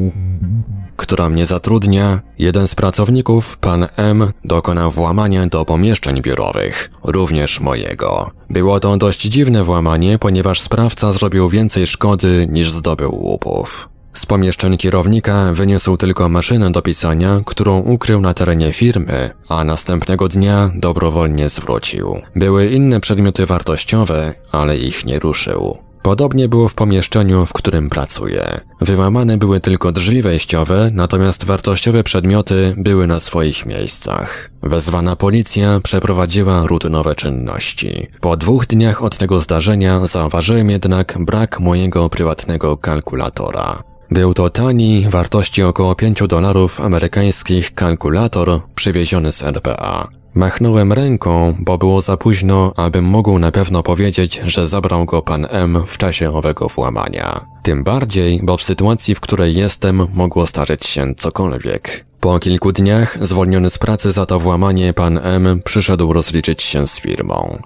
[0.97, 8.31] która mnie zatrudnia, jeden z pracowników, pan M, dokonał włamania do pomieszczeń biurowych, również mojego.
[8.49, 13.89] Było to dość dziwne włamanie, ponieważ sprawca zrobił więcej szkody niż zdobył łupów.
[14.13, 20.27] Z pomieszczeń kierownika wyniósł tylko maszynę do pisania, którą ukrył na terenie firmy, a następnego
[20.27, 22.17] dnia dobrowolnie zwrócił.
[22.35, 25.86] Były inne przedmioty wartościowe, ale ich nie ruszył.
[26.01, 28.61] Podobnie było w pomieszczeniu, w którym pracuję.
[28.81, 34.49] Wyłamane były tylko drzwi wejściowe, natomiast wartościowe przedmioty były na swoich miejscach.
[34.63, 38.07] Wezwana policja przeprowadziła rutynowe czynności.
[38.21, 43.83] Po dwóch dniach od tego zdarzenia zauważyłem jednak brak mojego prywatnego kalkulatora.
[44.11, 50.07] Był to tani, wartości około 5 dolarów amerykańskich kalkulator przywieziony z RPA.
[50.37, 55.47] Machnąłem ręką, bo było za późno, abym mógł na pewno powiedzieć, że zabrał go pan
[55.49, 57.45] M w czasie owego włamania.
[57.63, 62.05] Tym bardziej, bo w sytuacji, w której jestem, mogło starzyć się cokolwiek.
[62.19, 66.99] Po kilku dniach, zwolniony z pracy za to włamanie, pan M przyszedł rozliczyć się z
[66.99, 67.57] firmą.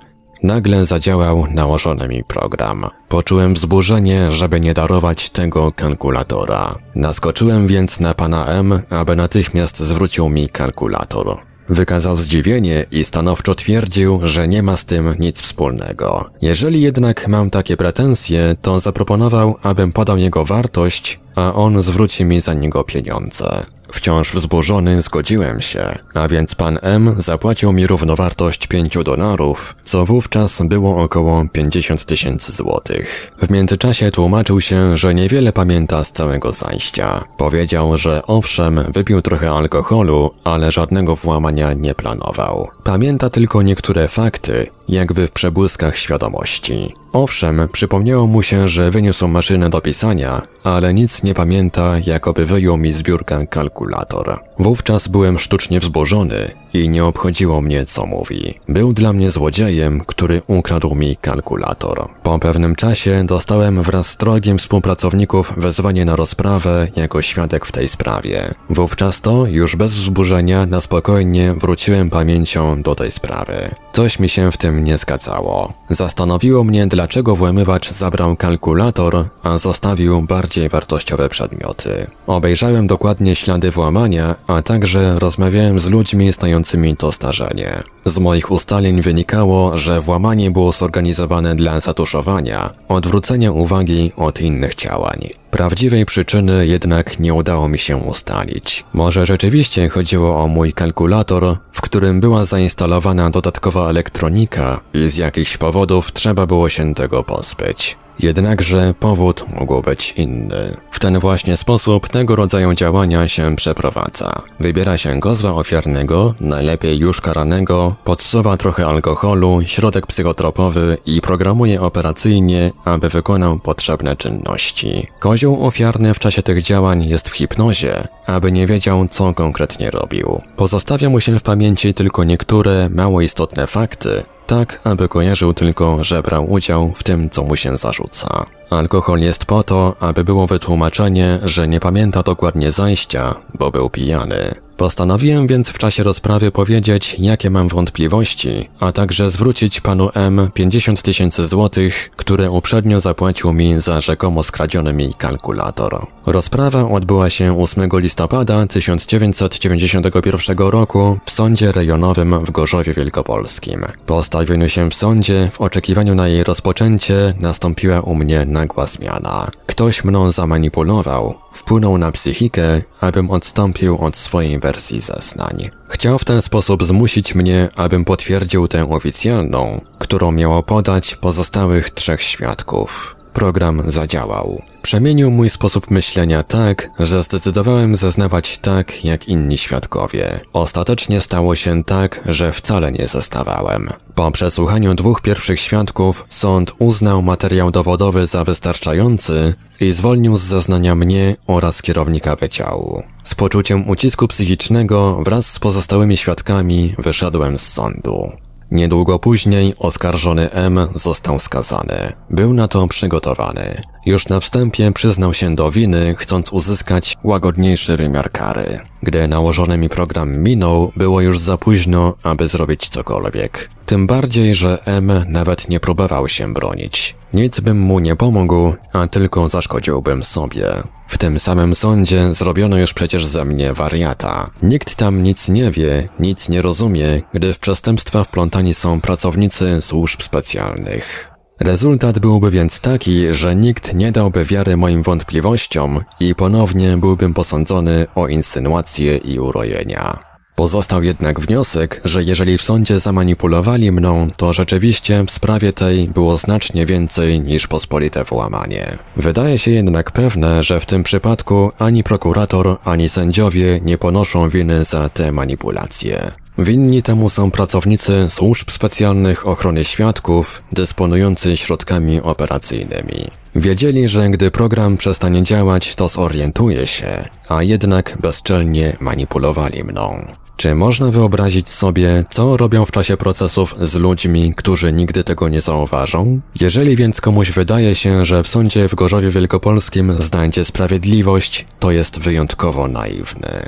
[0.43, 2.85] Nagle zadziałał nałożony mi program.
[3.09, 6.75] Poczułem wzburzenie, żeby nie darować tego kalkulatora.
[6.95, 11.50] Naskoczyłem więc na pana M, aby natychmiast zwrócił mi kalkulator.
[11.71, 16.29] Wykazał zdziwienie i stanowczo twierdził, że nie ma z tym nic wspólnego.
[16.41, 22.41] Jeżeli jednak mam takie pretensje, to zaproponował, abym podał jego wartość, a on zwróci mi
[22.41, 23.65] za niego pieniądze.
[23.91, 30.61] Wciąż wzburzony zgodziłem się, a więc pan M zapłacił mi równowartość 5 dolarów, co wówczas
[30.61, 33.31] było około 50 tysięcy złotych.
[33.41, 37.23] W międzyczasie tłumaczył się, że niewiele pamięta z całego zajścia.
[37.37, 42.67] Powiedział, że owszem, wypił trochę alkoholu, ale żadnego włamania nie planował.
[42.83, 47.00] Pamięta tylko niektóre fakty, jakby w przebłyskach świadomości.
[47.13, 52.77] Owszem, przypomniało mu się, że wyniósł maszynę do pisania, ale nic nie pamięta, jakoby wyjął
[52.77, 54.39] mi z biurka kalkulator.
[54.59, 58.59] Wówczas byłem sztucznie wzburzony i nie obchodziło mnie, co mówi.
[58.67, 62.07] Był dla mnie złodziejem, który ukradł mi kalkulator.
[62.23, 67.89] Po pewnym czasie dostałem wraz z trogiem współpracowników wezwanie na rozprawę jako świadek w tej
[67.89, 68.53] sprawie.
[68.69, 73.75] Wówczas to, już bez wzburzenia, na spokojnie wróciłem pamięcią do tej sprawy.
[73.93, 75.73] Coś mi się w tym nie zgadzało.
[75.89, 82.07] Zastanowiło mnie, dlaczego włamywacz zabrał kalkulator, a zostawił bardziej wartościowe przedmioty.
[82.27, 86.60] Obejrzałem dokładnie ślady włamania, a także rozmawiałem z ludźmi znającymi
[86.97, 87.83] to starzenie.
[88.05, 95.40] Z moich ustaleń wynikało, że włamanie było zorganizowane dla zatuszowania, odwrócenia uwagi od innych działań.
[95.51, 98.85] Prawdziwej przyczyny jednak nie udało mi się ustalić.
[98.93, 105.57] Może rzeczywiście chodziło o mój kalkulator, w którym była zainstalowana dodatkowa elektronika i z jakichś
[105.57, 107.97] powodów trzeba było się tego pozbyć.
[108.19, 110.77] Jednakże powód mógł być inny.
[110.91, 114.41] W ten właśnie sposób tego rodzaju działania się przeprowadza.
[114.59, 122.71] Wybiera się kozła ofiarnego, najlepiej już karanego, podsuwa trochę alkoholu, środek psychotropowy i programuje operacyjnie,
[122.85, 125.07] aby wykonał potrzebne czynności.
[125.41, 130.41] Kozioł ofiarny w czasie tych działań jest w hipnozie, aby nie wiedział, co konkretnie robił.
[130.55, 136.21] Pozostawia mu się w pamięci tylko niektóre mało istotne fakty, tak aby kojarzył tylko, że
[136.21, 138.45] brał udział w tym, co mu się zarzuca.
[138.69, 144.55] Alkohol jest po to, aby było wytłumaczenie, że nie pamięta dokładnie zajścia, bo był pijany.
[144.77, 151.01] Postanowiłem więc w czasie rozprawy powiedzieć, jakie mam wątpliwości, a także zwrócić panu M 50
[151.01, 156.07] tysięcy złotych, które uprzednio zapłacił mi za rzekomo skradziony mi kalkulator.
[156.25, 163.85] Rozprawa odbyła się 8 listopada 1991 roku w sądzie rejonowym w Gorzowie Wielkopolskim.
[164.05, 169.47] Po stawieniu się w sądzie, w oczekiwaniu na jej rozpoczęcie, nastąpiła u mnie nagła zmiana.
[169.65, 175.69] Ktoś mną zamanipulował, wpłynął na psychikę, abym odstąpił od swojej wersji zeznań.
[175.87, 182.21] Chciał w ten sposób zmusić mnie, abym potwierdził tę oficjalną, którą miało podać pozostałych trzech
[182.21, 183.20] świadków.
[183.33, 184.61] Program zadziałał.
[184.81, 190.39] Przemienił mój sposób myślenia tak, że zdecydowałem zeznawać tak, jak inni świadkowie.
[190.53, 193.89] Ostatecznie stało się tak, że wcale nie zeznawałem.
[194.15, 200.95] Po przesłuchaniu dwóch pierwszych świadków, sąd uznał materiał dowodowy za wystarczający i zwolnił z zeznania
[200.95, 203.03] mnie oraz kierownika wyciału.
[203.23, 208.31] Z poczuciem ucisku psychicznego wraz z pozostałymi świadkami wyszedłem z sądu.
[208.71, 212.13] Niedługo później oskarżony M został skazany.
[212.29, 213.81] Był na to przygotowany.
[214.05, 218.79] Już na wstępie przyznał się do winy, chcąc uzyskać łagodniejszy wymiar kary.
[219.03, 223.69] Gdy nałożony mi program minął, było już za późno, aby zrobić cokolwiek.
[223.85, 227.15] Tym bardziej, że M nawet nie próbował się bronić.
[227.33, 230.67] Nic bym mu nie pomógł, a tylko zaszkodziłbym sobie.
[231.07, 234.49] W tym samym sądzie zrobiono już przecież ze mnie wariata.
[234.63, 240.21] Nikt tam nic nie wie, nic nie rozumie, gdy w przestępstwa wplątani są pracownicy służb
[240.21, 241.30] specjalnych.
[241.63, 248.05] Rezultat byłby więc taki, że nikt nie dałby wiary moim wątpliwościom i ponownie byłbym posądzony
[248.15, 250.19] o insynuacje i urojenia.
[250.55, 256.37] Pozostał jednak wniosek, że jeżeli w sądzie zamanipulowali mną, to rzeczywiście w sprawie tej było
[256.37, 258.97] znacznie więcej niż pospolite włamanie.
[259.15, 264.85] Wydaje się jednak pewne, że w tym przypadku ani prokurator, ani sędziowie nie ponoszą winy
[264.85, 266.31] za te manipulacje.
[266.57, 273.27] Winni temu są pracownicy służb specjalnych ochrony świadków, dysponujący środkami operacyjnymi.
[273.55, 280.25] Wiedzieli, że gdy program przestanie działać, to zorientuje się, a jednak bezczelnie manipulowali mną.
[280.57, 285.61] Czy można wyobrazić sobie, co robią w czasie procesów z ludźmi, którzy nigdy tego nie
[285.61, 286.41] zauważą?
[286.59, 292.19] Jeżeli więc komuś wydaje się, że w sądzie w Gorzowie Wielkopolskim znajdzie sprawiedliwość, to jest
[292.19, 293.61] wyjątkowo naiwny.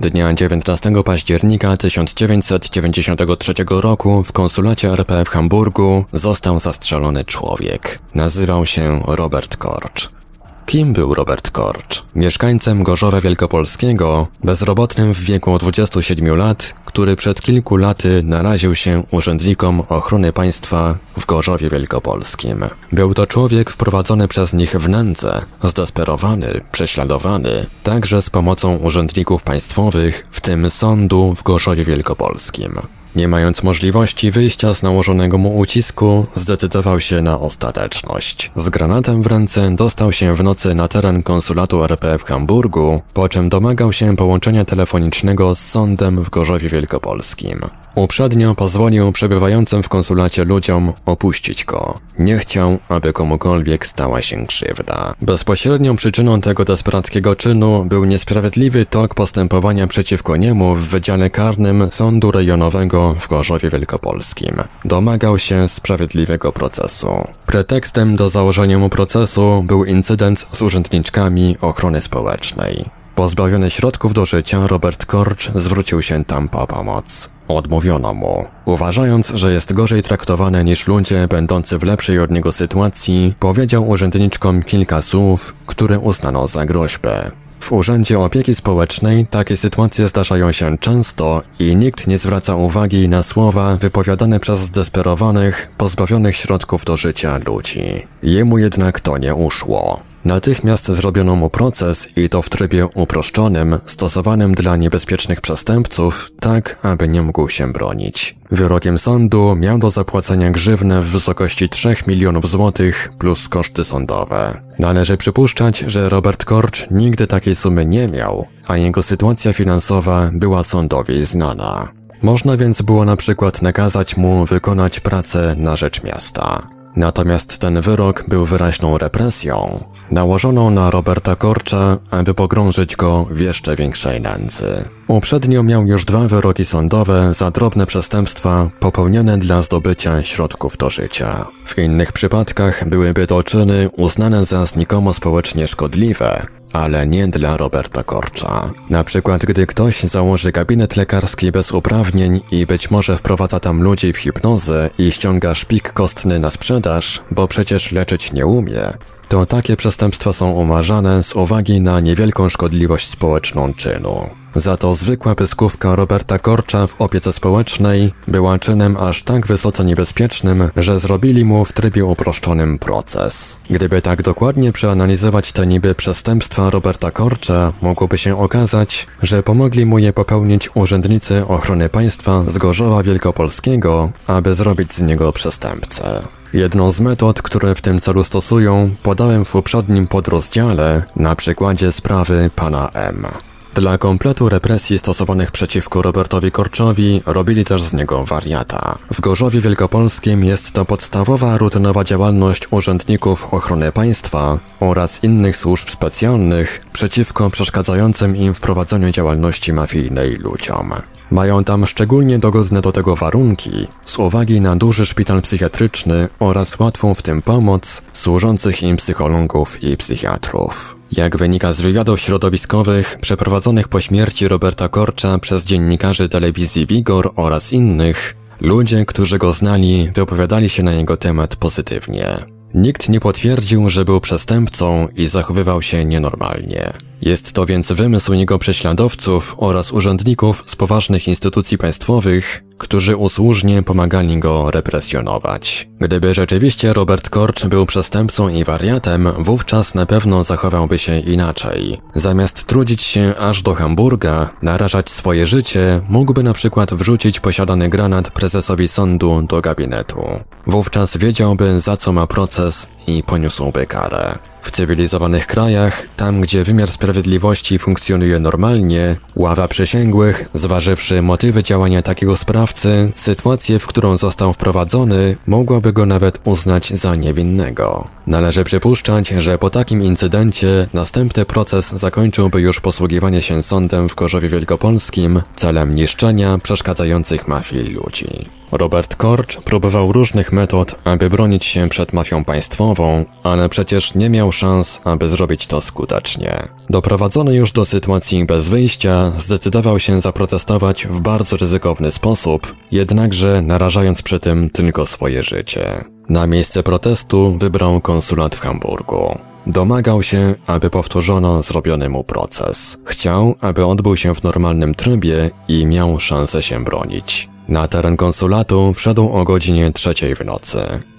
[0.00, 7.98] Dnia 19 października 1993 roku w konsulacie RP w Hamburgu został zastrzelony człowiek.
[8.14, 10.23] Nazywał się Robert Korcz.
[10.66, 12.04] Kim był Robert Korcz?
[12.14, 19.82] Mieszkańcem Gorzowa Wielkopolskiego, bezrobotnym w wieku 27 lat, który przed kilku laty naraził się urzędnikom
[19.88, 22.64] ochrony państwa w Gorzowie Wielkopolskim.
[22.92, 30.26] Był to człowiek wprowadzony przez nich w nędzę, zdesperowany, prześladowany, także z pomocą urzędników państwowych,
[30.30, 32.74] w tym sądu w Gorzowie Wielkopolskim.
[33.14, 38.52] Nie mając możliwości wyjścia z nałożonego mu ucisku, zdecydował się na ostateczność.
[38.56, 43.28] Z granatem w ręce dostał się w nocy na teren konsulatu RP w Hamburgu, po
[43.28, 47.60] czym domagał się połączenia telefonicznego z sądem w Gorzowie Wielkopolskim.
[47.94, 51.98] Uprzednio pozwolił przebywającym w konsulacie ludziom opuścić go.
[52.18, 55.14] Nie chciał, aby komukolwiek stała się krzywda.
[55.22, 62.30] Bezpośrednią przyczyną tego desperackiego czynu był niesprawiedliwy tok postępowania przeciwko niemu w Wydziale Karnym Sądu
[62.30, 64.56] Rejonowego w Gorzowie Wielkopolskim.
[64.84, 67.08] Domagał się sprawiedliwego procesu.
[67.46, 73.03] Pretekstem do założenia mu procesu był incydent z urzędniczkami ochrony społecznej.
[73.14, 77.28] Pozbawiony środków do życia, Robert Korcz zwrócił się tam po pomoc.
[77.48, 78.44] Odmówiono mu.
[78.64, 84.62] Uważając, że jest gorzej traktowany niż ludzie będący w lepszej od niego sytuacji, powiedział urzędniczkom
[84.62, 87.30] kilka słów, które uznano za groźbę.
[87.60, 93.22] W Urzędzie Opieki Społecznej takie sytuacje zdarzają się często i nikt nie zwraca uwagi na
[93.22, 97.82] słowa wypowiadane przez zdesperowanych, pozbawionych środków do życia ludzi.
[98.22, 100.02] Jemu jednak to nie uszło.
[100.24, 107.08] Natychmiast zrobiono mu proces i to w trybie uproszczonym, stosowanym dla niebezpiecznych przestępców, tak aby
[107.08, 108.36] nie mógł się bronić.
[108.50, 114.60] Wyrokiem sądu miał do zapłacenia grzywnę w wysokości 3 milionów złotych plus koszty sądowe.
[114.78, 120.64] Należy przypuszczać, że Robert Korcz nigdy takiej sumy nie miał, a jego sytuacja finansowa była
[120.64, 121.88] sądowi znana.
[122.22, 126.73] Można więc było na przykład nakazać mu wykonać pracę na rzecz miasta.
[126.96, 133.76] Natomiast ten wyrok był wyraźną represją, nałożoną na Roberta Korcza, aby pogrążyć go w jeszcze
[133.76, 134.88] większej nędzy.
[135.08, 141.46] Uprzednio miał już dwa wyroki sądowe za drobne przestępstwa popełnione dla zdobycia środków do życia.
[141.66, 148.02] W innych przypadkach byłyby to czyny uznane za znikomo społecznie szkodliwe, ale nie dla Roberta
[148.02, 148.70] Korcza.
[148.90, 154.12] Na przykład, gdy ktoś założy gabinet lekarski bez uprawnień i być może wprowadza tam ludzi
[154.12, 158.82] w hipnozę i ściąga szpik kostny na sprzedaż, bo przecież leczyć nie umie,
[159.28, 164.43] to takie przestępstwa są umarzane z uwagi na niewielką szkodliwość społeczną czynu.
[164.56, 170.68] Za to zwykła pyskówka Roberta Korcza w opiece społecznej była czynem aż tak wysoce niebezpiecznym,
[170.76, 173.60] że zrobili mu w trybie uproszczonym proces.
[173.70, 179.98] Gdyby tak dokładnie przeanalizować te niby przestępstwa Roberta Korcza, mogłoby się okazać, że pomogli mu
[179.98, 186.22] je popełnić urzędnicy ochrony państwa z Gorzowa Wielkopolskiego, aby zrobić z niego przestępcę.
[186.52, 192.50] Jedną z metod, które w tym celu stosują, podałem w poprzednim podrozdziale na przykładzie sprawy
[192.56, 193.26] pana M.
[193.74, 198.98] Dla kompletu represji stosowanych przeciwko Robertowi Korczowi robili też z niego wariata.
[199.12, 206.86] W Gorzowie Wielkopolskim jest to podstawowa rutynowa działalność urzędników ochrony państwa oraz innych służb specjalnych
[206.92, 210.92] przeciwko przeszkadzającym im w prowadzeniu działalności mafijnej ludziom.
[211.30, 213.70] Mają tam szczególnie dogodne do tego warunki,
[214.04, 219.96] z uwagi na duży szpital psychiatryczny oraz łatwą w tym pomoc służących im psychologów i
[219.96, 220.96] psychiatrów.
[221.12, 227.72] Jak wynika z wywiadów środowiskowych przeprowadzonych po śmierci Roberta Korcza przez dziennikarzy telewizji Wigor oraz
[227.72, 232.36] innych, ludzie, którzy go znali, wypowiadali się na jego temat pozytywnie.
[232.74, 236.92] Nikt nie potwierdził, że był przestępcą i zachowywał się nienormalnie.
[237.24, 244.38] Jest to więc wymysł jego prześladowców oraz urzędników z poważnych instytucji państwowych, którzy usłużnie pomagali
[244.38, 245.88] go represjonować.
[246.00, 251.98] Gdyby rzeczywiście Robert Korcz był przestępcą i wariatem, wówczas na pewno zachowałby się inaczej.
[252.14, 258.30] Zamiast trudzić się aż do Hamburga, narażać swoje życie, mógłby na przykład wrzucić posiadany granat
[258.30, 260.24] prezesowi sądu do gabinetu.
[260.66, 264.38] Wówczas wiedziałby za co ma proces i poniósłby karę.
[264.64, 272.36] W cywilizowanych krajach, tam gdzie wymiar sprawiedliwości funkcjonuje normalnie, ława przysięgłych, zważywszy motywy działania takiego
[272.36, 278.08] sprawcy, sytuację, w którą został wprowadzony, mogłaby go nawet uznać za niewinnego.
[278.26, 284.48] Należy przypuszczać, że po takim incydencie następny proces zakończyłby już posługiwanie się sądem w Korzowie
[284.48, 288.26] Wielkopolskim celem niszczenia przeszkadzających mafii ludzi.
[288.72, 294.52] Robert Korcz próbował różnych metod, aby bronić się przed mafią państwową, ale przecież nie miał
[294.52, 296.62] szans, aby zrobić to skutecznie.
[296.90, 304.22] Doprowadzony już do sytuacji bez wyjścia, zdecydował się zaprotestować w bardzo ryzykowny sposób, jednakże narażając
[304.22, 306.13] przy tym tylko swoje życie.
[306.28, 309.38] Na miejsce protestu wybrał konsulat w Hamburgu.
[309.66, 312.98] Domagał się, aby powtórzono zrobiony mu proces.
[313.04, 317.48] Chciał, aby odbył się w normalnym trybie i miał szansę się bronić.
[317.68, 320.78] Na teren konsulatu wszedł o godzinie trzeciej w nocy.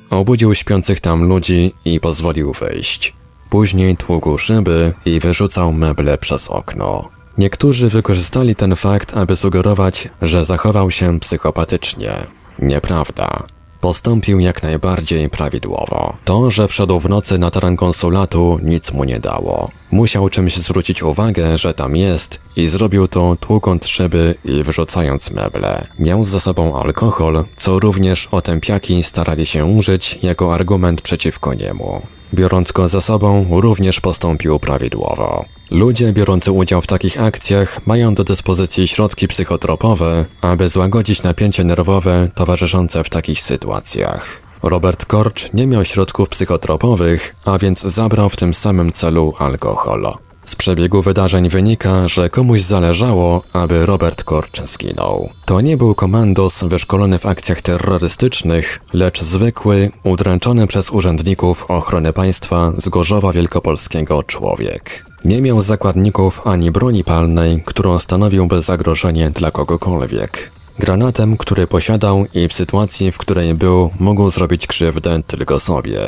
[0.09, 3.13] Obudził śpiących tam ludzi i pozwolił wyjść.
[3.49, 7.09] Później tłukł szyby i wyrzucał meble przez okno.
[7.37, 12.11] Niektórzy wykorzystali ten fakt, aby sugerować, że zachował się psychopatycznie.
[12.59, 13.43] Nieprawda.
[13.85, 16.17] Postąpił jak najbardziej prawidłowo.
[16.25, 19.69] To, że wszedł w nocy na teren konsulatu, nic mu nie dało.
[19.91, 25.87] Musiał czymś zwrócić uwagę, że tam jest i zrobił to tłukąc szyby i wyrzucając meble.
[25.99, 32.01] Miał za sobą alkohol, co również otępiaki starali się użyć jako argument przeciwko niemu.
[32.33, 35.45] Biorąc go za sobą, również postąpił prawidłowo.
[35.71, 42.29] Ludzie biorący udział w takich akcjach mają do dyspozycji środki psychotropowe, aby złagodzić napięcie nerwowe
[42.35, 44.41] towarzyszące w takich sytuacjach.
[44.63, 50.13] Robert Korcz nie miał środków psychotropowych, a więc zabrał w tym samym celu alkohol.
[50.45, 55.29] Z przebiegu wydarzeń wynika, że komuś zależało, aby Robert Korcz zginął.
[55.45, 62.71] To nie był komandos wyszkolony w akcjach terrorystycznych, lecz zwykły, udręczony przez urzędników ochrony państwa
[62.77, 65.05] z Gorzowa Wielkopolskiego człowiek.
[65.25, 70.51] Nie miał zakładników ani broni palnej, którą stanowiłby zagrożenie dla kogokolwiek.
[70.79, 75.99] Granatem, który posiadał i w sytuacji, w której był, mógł zrobić krzywdę tylko sobie.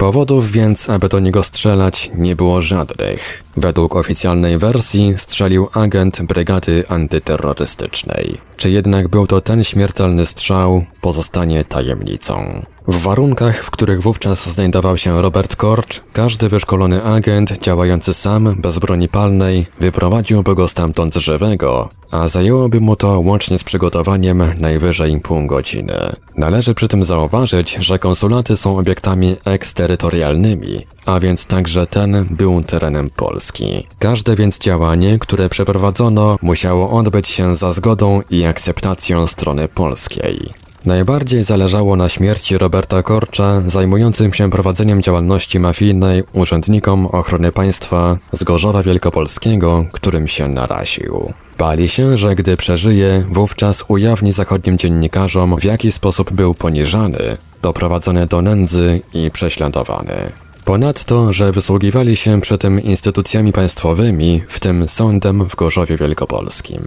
[0.00, 3.44] Powodów więc, aby do niego strzelać, nie było żadnych.
[3.60, 8.38] Według oficjalnej wersji strzelił agent brygady antyterrorystycznej.
[8.56, 12.62] Czy jednak był to ten śmiertelny strzał, pozostanie tajemnicą.
[12.88, 18.78] W warunkach, w których wówczas znajdował się Robert Korcz, każdy wyszkolony agent działający sam, bez
[18.78, 25.46] broni palnej, wyprowadziłby go stamtąd żywego, a zajęłoby mu to łącznie z przygotowaniem najwyżej pół
[25.46, 25.94] godziny.
[26.36, 33.10] Należy przy tym zauważyć, że konsulaty są obiektami eksterytorialnymi, a więc także ten był terenem
[33.10, 33.86] Polski.
[33.98, 40.50] Każde więc działanie, które przeprowadzono, musiało odbyć się za zgodą i akceptacją strony polskiej.
[40.84, 48.44] Najbardziej zależało na śmierci Roberta Korcza, zajmującym się prowadzeniem działalności mafijnej urzędnikom ochrony państwa z
[48.44, 51.32] Gorzowa Wielkopolskiego, którym się naraził.
[51.58, 58.26] Bali się, że gdy przeżyje, wówczas ujawni zachodnim dziennikarzom, w jaki sposób był poniżany, doprowadzony
[58.26, 60.32] do nędzy i prześladowany.
[60.64, 66.82] Ponadto, że wysługiwali się przy tym instytucjami państwowymi, w tym sądem w Gorzowie Wielkopolskim.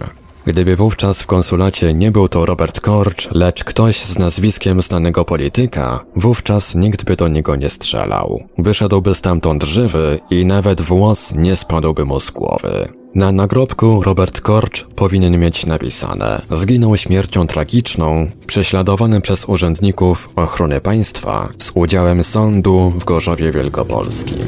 [0.46, 6.04] Gdyby wówczas w konsulacie nie był to Robert Korcz, lecz ktoś z nazwiskiem znanego polityka,
[6.16, 8.40] wówczas nikt by do niego nie strzelał.
[8.58, 13.03] Wyszedłby stamtąd żywy i nawet włos nie spadłby mu z głowy.
[13.14, 21.48] Na nagrobku Robert Korcz powinien mieć napisane Zginął śmiercią tragiczną, prześladowany przez urzędników ochrony państwa
[21.58, 24.46] z udziałem sądu w Gorzowie Wielkopolskim.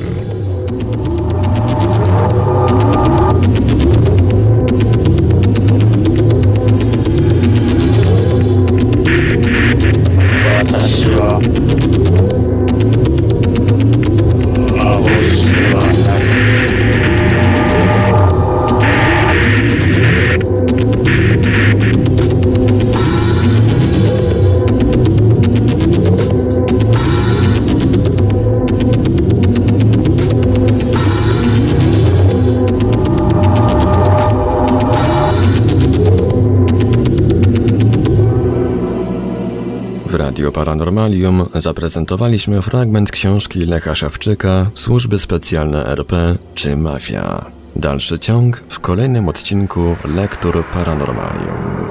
[40.53, 47.51] Paranormalium zaprezentowaliśmy fragment książki Lecha Szewczyka Służby Specjalne RP czy Mafia.
[47.77, 51.87] Dalszy ciąg w kolejnym odcinku Lektur Paranormalium.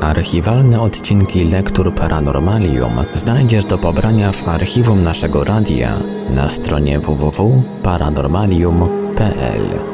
[0.00, 5.98] Archiwalne odcinki Lektur Paranormalium znajdziesz do pobrania w archiwum naszego radia
[6.30, 9.91] na stronie www.paranormalium.pl.